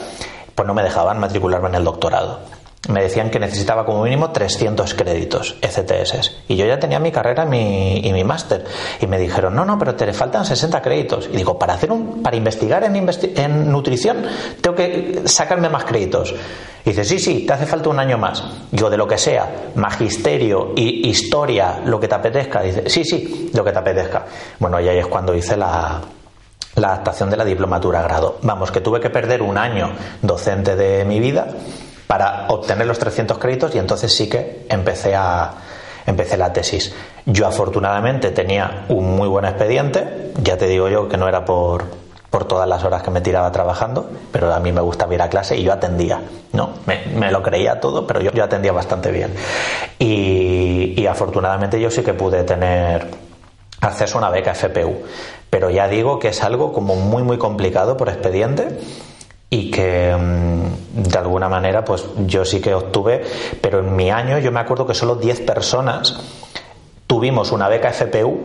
Pues 0.54 0.68
no 0.68 0.74
me 0.74 0.82
dejaban 0.82 1.18
matricularme 1.18 1.68
en 1.70 1.76
el 1.76 1.84
doctorado 1.84 2.40
me 2.88 3.02
decían 3.02 3.30
que 3.30 3.38
necesitaba 3.38 3.84
como 3.84 4.02
mínimo 4.02 4.30
300 4.30 4.94
créditos 4.94 5.56
ECTS. 5.60 6.32
Y 6.48 6.56
yo 6.56 6.66
ya 6.66 6.78
tenía 6.78 6.98
mi 6.98 7.12
carrera 7.12 7.44
y 7.44 8.12
mi 8.12 8.24
máster. 8.24 8.64
Y 9.00 9.06
me 9.06 9.18
dijeron, 9.18 9.54
no, 9.54 9.64
no, 9.64 9.78
pero 9.78 9.94
te 9.94 10.06
le 10.06 10.12
faltan 10.14 10.44
60 10.44 10.80
créditos. 10.80 11.28
Y 11.30 11.36
digo, 11.36 11.58
para, 11.58 11.74
hacer 11.74 11.92
un, 11.92 12.22
para 12.22 12.36
investigar 12.36 12.82
en, 12.84 12.96
en 12.96 13.70
nutrición 13.70 14.24
tengo 14.60 14.74
que 14.74 15.22
sacarme 15.26 15.68
más 15.68 15.84
créditos. 15.84 16.34
Y 16.84 16.90
dice, 16.90 17.04
sí, 17.04 17.18
sí, 17.18 17.44
te 17.46 17.52
hace 17.52 17.66
falta 17.66 17.90
un 17.90 18.00
año 18.00 18.16
más. 18.16 18.42
Digo, 18.72 18.88
de 18.88 18.96
lo 18.96 19.06
que 19.06 19.18
sea, 19.18 19.72
magisterio 19.74 20.72
y 20.74 21.06
historia, 21.08 21.80
lo 21.84 22.00
que 22.00 22.08
te 22.08 22.14
apetezca. 22.14 22.62
Dice, 22.62 22.88
sí, 22.88 23.04
sí, 23.04 23.50
lo 23.54 23.62
que 23.62 23.72
te 23.72 23.78
apetezca. 23.78 24.24
Bueno, 24.58 24.80
y 24.80 24.88
ahí 24.88 24.98
es 24.98 25.06
cuando 25.06 25.34
hice 25.34 25.54
la, 25.54 26.00
la 26.76 26.88
adaptación 26.88 27.28
de 27.28 27.36
la 27.36 27.44
diplomatura 27.44 28.00
a 28.00 28.02
grado. 28.04 28.38
Vamos, 28.42 28.70
que 28.72 28.80
tuve 28.80 29.00
que 29.00 29.10
perder 29.10 29.42
un 29.42 29.58
año 29.58 29.92
docente 30.22 30.74
de 30.76 31.04
mi 31.04 31.20
vida 31.20 31.48
para 32.10 32.46
obtener 32.48 32.88
los 32.88 32.98
300 32.98 33.38
créditos 33.38 33.72
y 33.76 33.78
entonces 33.78 34.12
sí 34.12 34.28
que 34.28 34.66
empecé 34.68 35.14
a 35.14 35.52
empecé 36.04 36.36
la 36.36 36.52
tesis. 36.52 36.92
Yo 37.24 37.46
afortunadamente 37.46 38.32
tenía 38.32 38.86
un 38.88 39.14
muy 39.14 39.28
buen 39.28 39.44
expediente, 39.44 40.32
ya 40.42 40.58
te 40.58 40.66
digo 40.66 40.88
yo 40.88 41.08
que 41.08 41.16
no 41.16 41.28
era 41.28 41.44
por, 41.44 41.84
por 42.28 42.46
todas 42.46 42.68
las 42.68 42.82
horas 42.82 43.04
que 43.04 43.12
me 43.12 43.20
tiraba 43.20 43.52
trabajando, 43.52 44.10
pero 44.32 44.52
a 44.52 44.58
mí 44.58 44.72
me 44.72 44.80
gustaba 44.80 45.14
ir 45.14 45.22
a 45.22 45.28
clase 45.28 45.56
y 45.56 45.62
yo 45.62 45.72
atendía, 45.72 46.20
¿no? 46.52 46.70
Me, 46.84 47.30
lo 47.30 47.44
creía 47.44 47.78
todo, 47.78 48.08
pero 48.08 48.20
yo, 48.20 48.32
yo 48.32 48.42
atendía 48.42 48.72
bastante 48.72 49.12
bien. 49.12 49.32
Y, 50.00 51.06
afortunadamente 51.06 51.80
yo 51.80 51.92
sí 51.92 52.02
que 52.02 52.14
pude 52.14 52.42
tener 52.42 53.06
acceso 53.82 54.18
a 54.18 54.22
una 54.22 54.30
beca 54.30 54.52
FPU, 54.52 54.96
pero 55.48 55.70
ya 55.70 55.86
digo 55.86 56.18
que 56.18 56.30
es 56.30 56.42
algo 56.42 56.72
como 56.72 56.96
muy 56.96 57.22
muy 57.22 57.38
complicado 57.38 57.96
por 57.96 58.08
expediente 58.08 58.66
y 59.50 59.70
que 59.70 60.16
mm, 60.16 61.02
de 61.02 61.18
alguna 61.18 61.48
manera 61.48 61.84
pues 61.84 62.04
yo 62.26 62.44
sí 62.44 62.60
que 62.60 62.72
obtuve, 62.72 63.22
pero 63.60 63.80
en 63.80 63.94
mi 63.94 64.10
año 64.10 64.38
yo 64.38 64.52
me 64.52 64.60
acuerdo 64.60 64.86
que 64.86 64.94
solo 64.94 65.16
10 65.16 65.40
personas 65.40 66.16
tuvimos 67.06 67.50
una 67.50 67.68
beca 67.68 67.92
FPU 67.92 68.38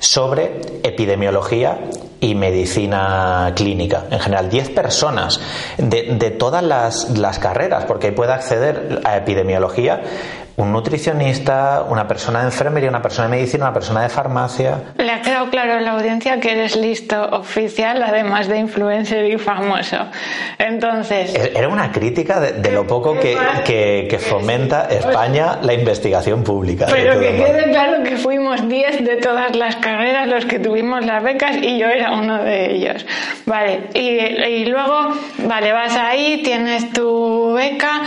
sobre 0.00 0.60
epidemiología 0.82 1.78
y 2.20 2.34
medicina 2.34 3.52
clínica. 3.54 4.06
En 4.10 4.18
general, 4.18 4.50
10 4.50 4.70
personas 4.70 5.40
de, 5.78 6.16
de 6.18 6.30
todas 6.30 6.62
las, 6.62 7.16
las, 7.16 7.38
carreras, 7.38 7.84
porque 7.84 8.12
puede 8.12 8.32
acceder 8.32 9.00
a 9.04 9.16
epidemiología 9.16 10.02
un 10.60 10.72
nutricionista, 10.72 11.84
una 11.88 12.06
persona 12.06 12.40
de 12.40 12.46
enfermería, 12.46 12.90
una 12.90 13.00
persona 13.00 13.28
de 13.28 13.36
medicina, 13.36 13.64
una 13.64 13.72
persona 13.72 14.02
de 14.02 14.08
farmacia. 14.10 14.92
Le 14.98 15.10
ha 15.10 15.22
quedado 15.22 15.48
claro 15.48 15.74
a 15.74 15.80
la 15.80 15.92
audiencia 15.92 16.38
que 16.38 16.52
eres 16.52 16.76
listo 16.76 17.22
oficial, 17.30 18.02
además 18.02 18.46
de 18.46 18.58
influencer 18.58 19.24
y 19.24 19.38
famoso. 19.38 19.96
Entonces. 20.58 21.34
Era 21.34 21.68
una 21.68 21.90
crítica 21.90 22.40
de, 22.40 22.70
lo 22.70 22.86
poco 22.86 23.18
que, 23.18 23.36
que, 23.64 24.18
fomenta 24.18 24.86
España 24.90 25.58
la 25.62 25.72
investigación 25.72 26.44
pública. 26.44 26.86
Pero 26.90 27.18
que 27.18 27.36
quede 27.36 27.70
claro 27.70 28.02
que 28.02 28.16
fuimos 28.16 28.68
10 28.68 29.04
de 29.04 29.16
todas 29.16 29.56
las 29.56 29.76
carreras 29.76 30.28
los 30.28 30.44
que 30.44 30.58
tuvimos 30.58 31.04
las 31.06 31.22
becas 31.22 31.56
y 31.56 31.78
yo 31.78 31.86
era 31.86 32.12
uno 32.12 32.42
de 32.44 32.74
ellos. 32.74 33.06
Vale, 33.46 33.88
y, 33.94 34.00
y 34.00 34.66
luego, 34.66 35.14
vale, 35.38 35.72
vas 35.72 35.96
ahí, 35.96 36.42
tienes 36.44 36.92
tu 36.92 37.54
beca, 37.54 38.02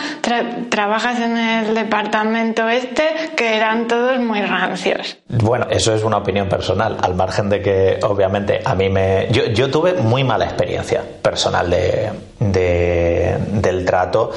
trabajas 0.70 1.20
en 1.20 1.38
el 1.38 1.74
departamento 1.74 2.43
este 2.70 3.32
que 3.36 3.56
eran 3.56 3.88
todos 3.88 4.20
muy 4.20 4.42
rancios. 4.42 5.18
Bueno, 5.28 5.68
eso 5.70 5.94
es 5.94 6.04
una 6.04 6.18
opinión 6.18 6.50
personal, 6.50 6.98
al 7.02 7.16
margen 7.16 7.50
de 7.50 7.62
que 7.62 8.00
obviamente 8.04 8.62
a 8.64 8.76
mí 8.76 8.90
me... 8.90 9.28
Yo, 9.32 9.70
tuve 9.72 9.94
muy 9.94 10.24
mala 10.24 10.46
experiencia 10.46 11.04
personal 11.22 11.70
de, 11.70 12.12
del 12.40 13.86
trato 13.86 14.32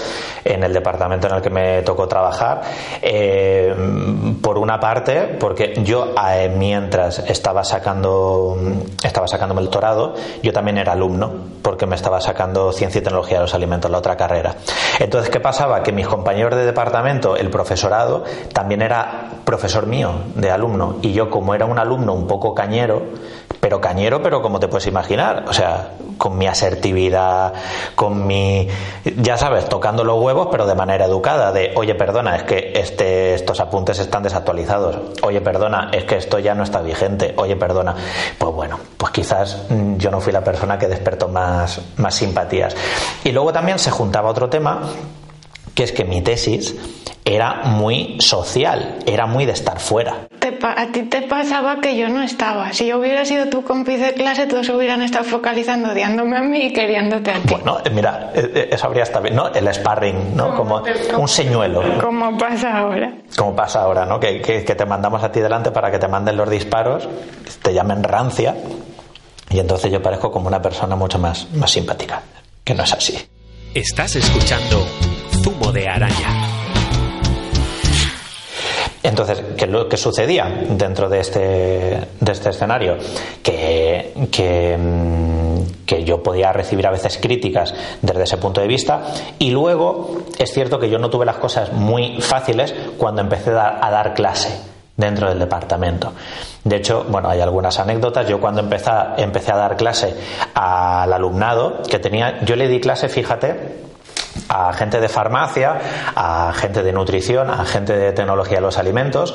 en 0.44 0.62
el 0.62 0.72
departamento 0.72 1.26
en 1.26 1.34
el 1.34 1.42
que 1.42 1.50
me 1.50 1.82
tocó 1.82 2.06
trabajar. 2.06 2.62
Eh, 3.02 3.75
por 4.40 4.58
una 4.58 4.78
parte, 4.78 5.36
porque 5.38 5.75
yo 5.82 6.14
mientras 6.56 7.18
estaba 7.18 7.64
sacando 7.64 8.56
estaba 9.02 9.26
sacándome 9.26 9.60
el 9.60 9.66
doctorado, 9.66 10.14
yo 10.42 10.52
también 10.52 10.78
era 10.78 10.92
alumno, 10.92 11.32
porque 11.62 11.86
me 11.86 11.96
estaba 11.96 12.20
sacando 12.20 12.72
ciencia 12.72 13.00
y 13.00 13.02
tecnología 13.02 13.38
de 13.38 13.42
los 13.42 13.54
alimentos, 13.54 13.90
la 13.90 13.98
otra 13.98 14.16
carrera. 14.16 14.54
Entonces, 14.98 15.30
¿qué 15.30 15.40
pasaba? 15.40 15.82
Que 15.82 15.92
mis 15.92 16.06
compañeros 16.06 16.54
de 16.56 16.64
departamento, 16.64 17.36
el 17.36 17.50
también 18.53 18.83
era 18.83 19.31
profesor 19.45 19.87
mío 19.87 20.12
de 20.35 20.50
alumno. 20.50 20.97
Y 21.03 21.12
yo, 21.12 21.31
como 21.31 21.55
era 21.55 21.67
un 21.67 21.79
alumno 21.79 22.12
un 22.12 22.26
poco 22.26 22.55
cañero, 22.55 23.03
pero 23.61 23.81
cañero, 23.81 24.23
pero 24.23 24.43
como 24.43 24.61
te 24.61 24.69
puedes 24.69 24.87
imaginar, 24.87 25.45
o 25.49 25.53
sea, 25.53 25.91
con 26.19 26.38
mi 26.38 26.47
asertividad, 26.47 27.53
con 27.95 28.26
mi, 28.26 28.69
ya 29.17 29.37
sabes, 29.37 29.69
tocando 29.69 30.05
los 30.05 30.21
huevos, 30.23 30.49
pero 30.50 30.67
de 30.67 30.75
manera 30.75 31.05
educada, 31.07 31.53
de, 31.53 31.73
oye, 31.76 31.95
perdona, 31.95 32.37
es 32.37 32.43
que 32.45 32.73
este, 32.75 33.35
estos 33.35 33.61
apuntes 33.61 33.99
están 33.99 34.23
desactualizados, 34.23 34.97
oye, 35.23 35.41
perdona, 35.41 35.91
es 35.93 36.05
que 36.05 36.17
esto 36.17 36.38
ya 36.38 36.55
no 36.55 36.62
está 36.62 36.81
vigente, 36.81 37.35
oye, 37.37 37.57
perdona, 37.57 37.95
pues 38.38 38.55
bueno, 38.55 38.79
pues 38.97 39.12
quizás 39.12 39.67
mm, 39.69 39.97
yo 39.97 40.11
no 40.11 40.21
fui 40.21 40.33
la 40.33 40.45
persona 40.45 40.79
que 40.79 40.88
despertó 40.88 41.29
más, 41.29 41.81
más 41.97 42.15
simpatías. 42.15 42.75
Y 43.25 43.33
luego 43.33 43.53
también 43.53 43.79
se 43.79 43.91
juntaba 43.91 44.31
otro 44.31 44.49
tema, 44.49 44.81
que 45.76 45.85
es 45.85 45.92
que 45.92 46.04
mi 46.04 46.23
tesis 46.23 46.75
era 47.23 47.64
muy 47.64 48.16
social, 48.21 48.97
era 49.04 49.26
muy 49.26 49.45
de 49.45 49.52
estar 49.52 49.78
fuera. 49.78 50.28
a 50.62 50.87
ti 50.87 51.02
te 51.02 51.23
pasaba 51.23 51.80
que 51.80 51.97
yo 51.97 52.09
no 52.09 52.23
estaba. 52.23 52.73
Si 52.73 52.87
yo 52.87 52.99
hubiera 52.99 53.26
sido 53.26 53.49
tu 53.49 53.62
compi 53.62 53.97
de 53.97 54.14
clase, 54.14 54.47
todos 54.47 54.68
hubieran 54.71 55.02
estado 55.02 55.25
focalizando, 55.25 55.90
odiándome 55.90 56.38
a 56.38 56.40
mí 56.40 56.66
y 56.66 56.73
queriéndote 56.73 57.30
a 57.30 57.35
ti. 57.40 57.54
Bueno, 57.54 57.78
eh, 57.85 57.90
mira, 57.90 58.30
eh, 58.35 58.50
eh, 58.54 58.68
eso 58.73 58.87
habría 58.87 59.02
estado 59.02 59.25
bien, 59.25 59.37
¿no? 59.37 59.49
El 59.49 59.73
sparring, 59.75 60.35
¿no? 60.35 60.56
Como 60.56 60.83
un 61.18 61.28
señuelo. 61.28 61.83
Como 62.00 62.38
pasa 62.38 62.78
ahora. 62.78 63.12
Como 63.37 63.54
pasa 63.54 63.83
ahora, 63.83 64.06
¿no? 64.06 64.18
Que, 64.18 64.40
que, 64.40 64.64
que 64.64 64.75
te 64.75 64.87
mandamos 64.87 65.23
a 65.23 65.30
ti 65.30 65.40
delante 65.40 65.73
para 65.73 65.90
que 65.90 65.99
te 65.99 66.09
manden 66.09 66.38
los 66.38 66.49
disparos, 66.49 67.06
te 67.61 67.75
llamen 67.75 68.02
rancia, 68.02 68.54
y 69.50 69.59
entonces 69.59 69.92
yo 69.92 70.00
parezco 70.00 70.33
como 70.33 70.49
una 70.49 70.62
persona 70.62 70.97
mucho 70.97 71.18
más, 71.18 71.52
más 71.52 71.71
simpática, 71.71 72.23
que 72.64 72.73
no 72.73 72.83
es 72.85 72.92
así. 72.95 73.18
Estás 73.75 74.16
escuchando 74.16 74.87
Zumo 75.47 75.71
de 75.71 75.87
Araña. 75.87 76.49
Entonces, 79.00 79.41
¿qué, 79.57 79.69
lo, 79.69 79.88
que 79.88 79.97
sucedía 79.97 80.65
dentro 80.71 81.09
de 81.09 81.21
este, 81.21 81.38
de 81.38 82.33
este 82.33 82.50
escenario? 82.50 82.97
Que, 83.45 84.12
mm, 84.76 85.85
que, 85.87 86.03
yo 86.03 86.21
podía 86.21 86.53
recibir 86.53 86.85
a 86.88 86.91
veces 86.91 87.17
críticas 87.23 87.73
desde 88.03 88.25
ese 88.25 88.38
punto 88.38 88.61
de 88.61 88.67
vista 88.67 89.05
y 89.38 89.50
luego 89.53 90.23
es 90.37 90.53
cierto 90.53 90.81
que 90.81 90.91
yo 90.91 90.99
no 90.99 91.11
tuve 91.11 91.25
las 91.25 91.37
cosas 91.37 91.73
muy 91.73 92.21
fáciles 92.21 92.75
cuando 92.99 93.21
empecé 93.21 93.50
a, 93.50 93.88
dar 93.88 94.15
clase 94.15 94.50
dentro 94.97 95.29
del 95.29 95.38
departamento. 95.38 96.12
De 96.65 96.75
hecho, 96.75 97.07
bueno, 97.09 97.29
hay 97.29 97.41
algunas 97.41 97.79
anécdotas. 97.79 98.26
Yo 98.26 98.41
cuando 98.41 98.62
empecé, 98.62 98.91
empecé 99.19 99.53
a 99.53 99.57
dar 99.59 99.76
clase 99.76 100.12
al 100.55 101.12
alumnado 101.12 101.85
que 101.88 102.00
tenía, 102.00 102.45
yo 102.45 102.57
le 102.57 102.67
di 102.67 102.81
clase, 102.81 103.09
fíjate, 103.09 103.87
a 104.49 104.73
gente 104.73 105.00
de 105.00 105.09
farmacia, 105.09 105.79
a 106.15 106.53
gente 106.55 106.83
de 106.83 106.93
nutrición, 106.93 107.50
a 107.50 107.65
gente 107.65 107.97
de 107.97 108.12
tecnología 108.12 108.57
de 108.57 108.62
los 108.62 108.79
alimentos. 108.79 109.35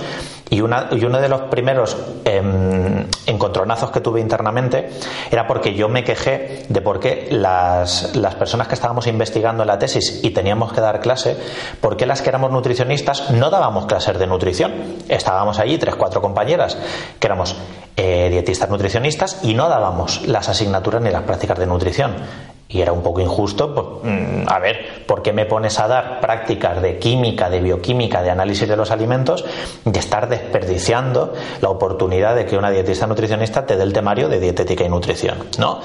Y, 0.49 0.59
una, 0.59 0.89
y 0.91 1.05
uno 1.05 1.21
de 1.21 1.29
los 1.29 1.43
primeros 1.43 1.95
em, 2.25 3.05
encontronazos 3.25 3.91
que 3.91 4.01
tuve 4.01 4.19
internamente 4.19 4.89
era 5.31 5.47
porque 5.47 5.73
yo 5.73 5.87
me 5.87 6.03
quejé 6.03 6.65
de 6.67 6.81
por 6.81 6.99
qué 6.99 7.29
las, 7.31 8.15
las 8.17 8.35
personas 8.35 8.67
que 8.67 8.73
estábamos 8.73 9.07
investigando 9.07 9.63
en 9.63 9.67
la 9.67 9.79
tesis 9.79 10.19
y 10.23 10.31
teníamos 10.31 10.73
que 10.73 10.81
dar 10.81 10.99
clase, 10.99 11.37
por 11.79 11.95
qué 11.95 12.05
las 12.05 12.21
que 12.21 12.29
éramos 12.29 12.51
nutricionistas 12.51 13.31
no 13.31 13.49
dábamos 13.49 13.85
clases 13.85 14.19
de 14.19 14.27
nutrición. 14.27 14.73
Estábamos 15.07 15.57
allí 15.59 15.77
tres, 15.77 15.95
cuatro 15.95 16.21
compañeras 16.21 16.77
que 17.17 17.27
éramos 17.27 17.55
eh, 17.95 18.27
dietistas 18.29 18.69
nutricionistas 18.69 19.39
y 19.43 19.53
no 19.53 19.69
dábamos 19.69 20.27
las 20.27 20.49
asignaturas 20.49 21.01
ni 21.01 21.11
las 21.11 21.23
prácticas 21.23 21.57
de 21.59 21.65
nutrición. 21.65 22.15
Y 22.71 22.81
era 22.81 22.91
un 22.93 23.01
poco 23.01 23.19
injusto, 23.21 23.73
pues, 23.73 24.13
mm, 24.13 24.47
a 24.47 24.59
ver, 24.59 25.03
¿por 25.05 25.21
qué 25.21 25.33
me 25.33 25.45
pones 25.45 25.79
a 25.79 25.87
dar 25.87 26.19
prácticas 26.21 26.81
de 26.81 26.97
química, 26.97 27.49
de 27.49 27.59
bioquímica, 27.59 28.21
de 28.21 28.31
análisis 28.31 28.67
de 28.67 28.77
los 28.77 28.91
alimentos 28.91 29.43
y 29.85 29.97
estar 29.97 30.29
desperdiciando 30.29 31.33
la 31.59 31.69
oportunidad 31.69 32.35
de 32.35 32.45
que 32.45 32.57
una 32.57 32.71
dietista 32.71 33.07
nutricionista 33.07 33.65
te 33.65 33.75
dé 33.75 33.83
el 33.83 33.93
temario 33.93 34.29
de 34.29 34.39
dietética 34.39 34.83
y 34.83 34.89
nutrición? 34.89 35.37
¿No? 35.57 35.81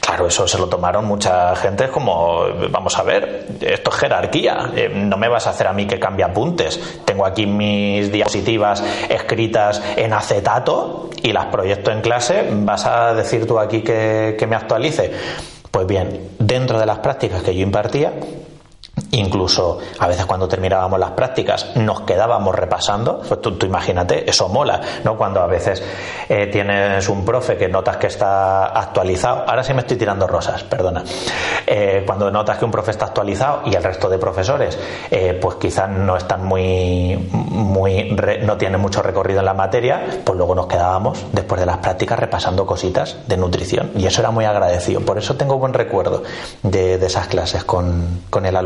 Claro, 0.00 0.26
eso 0.26 0.48
se 0.48 0.58
lo 0.58 0.66
tomaron 0.68 1.04
mucha 1.04 1.54
gente 1.56 1.88
como, 1.88 2.44
vamos 2.70 2.98
a 2.98 3.02
ver, 3.02 3.46
esto 3.60 3.90
es 3.90 3.96
jerarquía, 3.96 4.70
eh, 4.74 4.88
no 4.92 5.16
me 5.16 5.28
vas 5.28 5.46
a 5.46 5.50
hacer 5.50 5.66
a 5.66 5.72
mí 5.72 5.86
que 5.86 5.98
cambie 5.98 6.24
apuntes. 6.24 7.02
Tengo 7.04 7.26
aquí 7.26 7.46
mis 7.46 8.10
diapositivas 8.10 8.82
escritas 9.08 9.82
en 9.96 10.12
acetato 10.12 11.10
y 11.22 11.32
las 11.32 11.46
proyecto 11.46 11.90
en 11.90 12.00
clase, 12.00 12.48
¿vas 12.50 12.86
a 12.86 13.14
decir 13.14 13.46
tú 13.46 13.58
aquí 13.58 13.82
que, 13.82 14.36
que 14.38 14.46
me 14.46 14.56
actualice? 14.56 15.12
Pues 15.70 15.86
bien, 15.86 16.28
dentro 16.38 16.78
de 16.78 16.86
las 16.86 16.98
prácticas 16.98 17.42
que 17.42 17.54
yo 17.54 17.62
impartía, 17.62 18.12
Incluso 19.12 19.78
a 19.98 20.06
veces 20.06 20.26
cuando 20.26 20.48
terminábamos 20.48 20.98
las 20.98 21.10
prácticas 21.12 21.76
nos 21.76 22.02
quedábamos 22.02 22.54
repasando. 22.54 23.20
Pues 23.26 23.40
tú, 23.40 23.56
imagínate, 23.62 24.28
eso 24.28 24.48
mola, 24.48 24.80
¿no? 25.04 25.16
Cuando 25.16 25.40
a 25.40 25.46
veces 25.46 25.82
eh, 26.28 26.46
tienes 26.46 27.08
un 27.08 27.24
profe 27.24 27.56
que 27.56 27.68
notas 27.68 27.96
que 27.96 28.06
está 28.06 28.66
actualizado. 28.66 29.44
Ahora 29.46 29.64
sí 29.64 29.74
me 29.74 29.80
estoy 29.80 29.96
tirando 29.96 30.26
rosas, 30.26 30.62
perdona. 30.64 31.02
Eh, 31.66 32.04
cuando 32.06 32.30
notas 32.30 32.58
que 32.58 32.64
un 32.64 32.70
profe 32.70 32.92
está 32.92 33.06
actualizado 33.06 33.62
y 33.66 33.74
el 33.74 33.82
resto 33.82 34.08
de 34.08 34.18
profesores, 34.18 34.78
eh, 35.10 35.38
pues 35.40 35.56
quizás 35.56 35.88
no 35.88 36.16
están 36.16 36.44
muy, 36.44 37.16
muy, 37.32 38.16
no 38.42 38.56
tienen 38.56 38.80
mucho 38.80 39.02
recorrido 39.02 39.40
en 39.40 39.46
la 39.46 39.54
materia, 39.54 40.22
pues 40.24 40.36
luego 40.36 40.54
nos 40.54 40.66
quedábamos 40.66 41.26
después 41.32 41.60
de 41.60 41.66
las 41.66 41.78
prácticas 41.78 42.18
repasando 42.18 42.66
cositas 42.66 43.16
de 43.26 43.36
nutrición. 43.36 43.90
Y 43.96 44.06
eso 44.06 44.20
era 44.20 44.30
muy 44.30 44.44
agradecido. 44.44 45.00
Por 45.00 45.18
eso 45.18 45.36
tengo 45.36 45.58
buen 45.58 45.74
recuerdo 45.74 46.22
de, 46.62 46.94
esas 46.94 47.26
clases 47.28 47.64
con, 47.64 48.20
con 48.30 48.46
el 48.46 48.56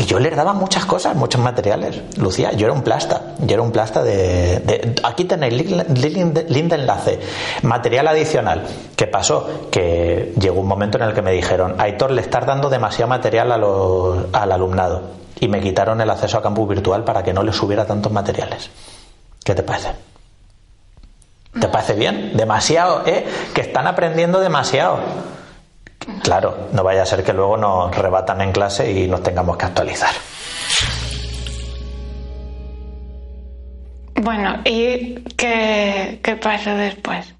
y 0.00 0.04
yo 0.04 0.20
les 0.20 0.36
daba 0.36 0.52
muchas 0.52 0.86
cosas, 0.86 1.16
muchos 1.16 1.40
materiales. 1.40 2.16
Lucía, 2.18 2.52
yo 2.52 2.66
era 2.66 2.72
un 2.72 2.82
plasta. 2.82 3.34
Yo 3.40 3.54
era 3.54 3.62
un 3.62 3.72
plasta 3.72 4.04
de. 4.04 4.94
aquí 5.02 5.24
tenéis 5.24 5.54
link 5.54 6.32
de 6.32 6.74
enlace. 6.76 7.18
Material 7.62 8.06
adicional. 8.06 8.62
¿Qué 8.94 9.08
pasó? 9.08 9.68
Que 9.72 10.34
llegó 10.38 10.60
un 10.60 10.68
momento 10.68 10.98
en 10.98 11.04
el 11.04 11.14
que 11.14 11.22
me 11.22 11.32
dijeron: 11.32 11.74
Aitor, 11.78 12.12
le 12.12 12.20
estás 12.20 12.46
dando 12.46 12.70
demasiado 12.70 13.08
material 13.08 13.50
al 13.50 14.52
alumnado. 14.52 15.02
Y 15.40 15.48
me 15.48 15.60
quitaron 15.60 16.00
el 16.00 16.10
acceso 16.10 16.38
a 16.38 16.42
campus 16.42 16.68
virtual 16.68 17.02
para 17.02 17.24
que 17.24 17.32
no 17.32 17.42
les 17.42 17.56
subiera 17.56 17.84
tantos 17.84 18.12
materiales. 18.12 18.70
¿Qué 19.42 19.56
te 19.56 19.64
parece? 19.64 19.88
¿Te 21.60 21.66
parece 21.66 21.94
bien? 21.94 22.36
Demasiado, 22.36 23.02
¿eh? 23.04 23.26
Que 23.52 23.62
están 23.62 23.88
aprendiendo 23.88 24.38
demasiado. 24.38 25.00
Claro, 26.22 26.68
no 26.72 26.82
vaya 26.82 27.02
a 27.02 27.06
ser 27.06 27.22
que 27.22 27.32
luego 27.32 27.56
nos 27.56 27.94
rebatan 27.96 28.40
en 28.40 28.52
clase 28.52 28.90
y 28.90 29.06
nos 29.08 29.22
tengamos 29.22 29.56
que 29.56 29.66
actualizar. 29.66 30.14
Bueno, 34.14 34.60
¿y 34.64 35.14
qué, 35.36 36.20
qué 36.22 36.36
pasó 36.36 36.70
después? 36.70 37.34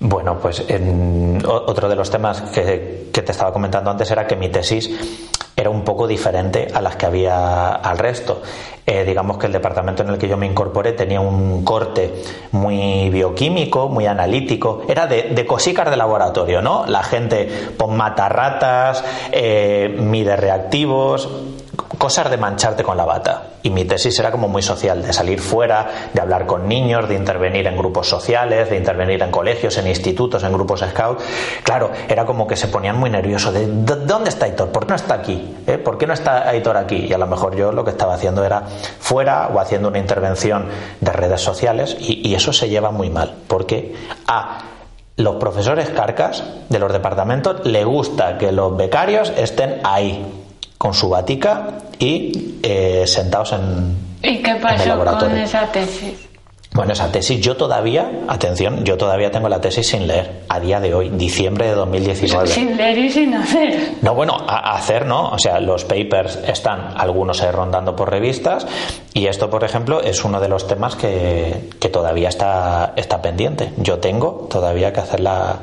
Bueno, 0.00 0.38
pues 0.38 0.64
otro 1.44 1.88
de 1.88 1.96
los 1.96 2.10
temas 2.10 2.42
que, 2.42 3.08
que, 3.12 3.22
te 3.22 3.32
estaba 3.32 3.52
comentando 3.52 3.90
antes 3.90 4.10
era 4.10 4.26
que 4.26 4.36
mi 4.36 4.48
tesis 4.48 4.90
era 5.54 5.70
un 5.70 5.84
poco 5.84 6.06
diferente 6.06 6.66
a 6.72 6.80
las 6.80 6.96
que 6.96 7.06
había 7.06 7.68
al 7.74 7.98
resto. 7.98 8.42
Eh, 8.84 9.04
digamos 9.04 9.38
que 9.38 9.46
el 9.46 9.52
departamento 9.52 10.02
en 10.02 10.08
el 10.08 10.18
que 10.18 10.26
yo 10.26 10.36
me 10.36 10.44
incorporé 10.44 10.92
tenía 10.92 11.20
un 11.20 11.64
corte 11.64 12.12
muy 12.50 13.10
bioquímico, 13.10 13.88
muy 13.88 14.06
analítico, 14.06 14.82
era 14.88 15.06
de, 15.06 15.30
de 15.30 15.46
cosicas 15.46 15.88
de 15.88 15.96
laboratorio, 15.96 16.60
¿no? 16.62 16.84
La 16.86 17.04
gente 17.04 17.48
pon 17.78 17.96
mata 17.96 18.28
ratas, 18.28 19.04
eh, 19.30 19.94
mide 20.00 20.34
reactivos, 20.34 21.28
cosas 22.02 22.28
de 22.32 22.36
mancharte 22.36 22.82
con 22.82 22.96
la 22.96 23.04
bata. 23.04 23.42
Y 23.62 23.70
mi 23.70 23.84
tesis 23.84 24.18
era 24.18 24.32
como 24.32 24.48
muy 24.48 24.60
social, 24.60 25.02
de 25.02 25.12
salir 25.12 25.38
fuera, 25.38 26.10
de 26.12 26.20
hablar 26.20 26.46
con 26.46 26.66
niños, 26.66 27.08
de 27.08 27.14
intervenir 27.14 27.64
en 27.68 27.76
grupos 27.76 28.08
sociales, 28.08 28.70
de 28.70 28.76
intervenir 28.76 29.22
en 29.22 29.30
colegios, 29.30 29.78
en 29.78 29.86
institutos, 29.86 30.42
en 30.42 30.52
grupos 30.52 30.80
scout. 30.80 31.20
Claro, 31.62 31.92
era 32.08 32.26
como 32.26 32.48
que 32.48 32.56
se 32.56 32.66
ponían 32.66 32.98
muy 32.98 33.08
nerviosos 33.08 33.54
de 33.54 33.68
¿dónde 33.68 34.30
está 34.30 34.46
Aitor? 34.46 34.70
¿Por 34.70 34.84
qué 34.84 34.88
no 34.90 34.96
está 34.96 35.14
aquí? 35.14 35.54
¿Eh? 35.64 35.78
¿Por 35.78 35.96
qué 35.96 36.08
no 36.08 36.14
está 36.14 36.48
Aitor 36.48 36.76
aquí? 36.76 37.06
Y 37.08 37.12
a 37.12 37.18
lo 37.18 37.28
mejor 37.28 37.54
yo 37.54 37.70
lo 37.70 37.84
que 37.84 37.92
estaba 37.92 38.14
haciendo 38.14 38.44
era 38.44 38.64
fuera 38.98 39.50
o 39.54 39.60
haciendo 39.60 39.86
una 39.86 40.00
intervención 40.00 40.66
de 41.00 41.12
redes 41.12 41.40
sociales 41.40 41.96
y, 42.00 42.28
y 42.28 42.34
eso 42.34 42.52
se 42.52 42.68
lleva 42.68 42.90
muy 42.90 43.10
mal, 43.10 43.32
porque 43.46 43.94
a 44.26 44.58
los 45.18 45.36
profesores 45.36 45.90
carcas 45.90 46.42
de 46.68 46.80
los 46.80 46.92
departamentos 46.92 47.64
le 47.64 47.84
gusta 47.84 48.38
que 48.38 48.50
los 48.50 48.76
becarios 48.76 49.32
estén 49.36 49.80
ahí 49.84 50.41
con 50.82 50.94
su 50.94 51.08
batica 51.08 51.74
y 51.96 52.58
eh, 52.60 53.04
sentados 53.06 53.52
en, 53.52 53.96
¿Y 54.20 54.42
qué 54.42 54.56
pasó 54.56 54.98
con 54.98 55.38
esa 55.38 55.70
tesis? 55.70 56.28
Bueno, 56.74 56.92
esa 56.92 57.12
tesis 57.12 57.40
yo 57.40 57.56
todavía, 57.56 58.10
atención, 58.26 58.82
yo 58.84 58.96
todavía 58.96 59.30
tengo 59.30 59.48
la 59.48 59.60
tesis 59.60 59.86
sin 59.86 60.08
leer, 60.08 60.42
a 60.48 60.58
día 60.58 60.80
de 60.80 60.92
hoy, 60.92 61.10
diciembre 61.10 61.68
de 61.68 61.74
2019. 61.76 62.48
Sin 62.48 62.76
leer 62.76 62.98
y 62.98 63.10
sin 63.10 63.32
hacer. 63.32 63.92
No, 64.02 64.16
bueno, 64.16 64.36
a, 64.48 64.74
hacer 64.74 65.06
no, 65.06 65.28
o 65.28 65.38
sea, 65.38 65.60
los 65.60 65.84
papers 65.84 66.40
están 66.48 66.94
algunos 66.96 67.42
ahí 67.42 67.52
rondando 67.52 67.94
por 67.94 68.10
revistas 68.10 68.66
y 69.14 69.26
esto, 69.26 69.48
por 69.48 69.62
ejemplo, 69.62 70.00
es 70.02 70.24
uno 70.24 70.40
de 70.40 70.48
los 70.48 70.66
temas 70.66 70.96
que, 70.96 71.70
que 71.78 71.90
todavía 71.90 72.28
está, 72.28 72.92
está 72.96 73.22
pendiente. 73.22 73.70
Yo 73.76 73.98
tengo 74.00 74.48
todavía 74.50 74.92
que 74.92 74.98
hacer 74.98 75.20
la, 75.20 75.60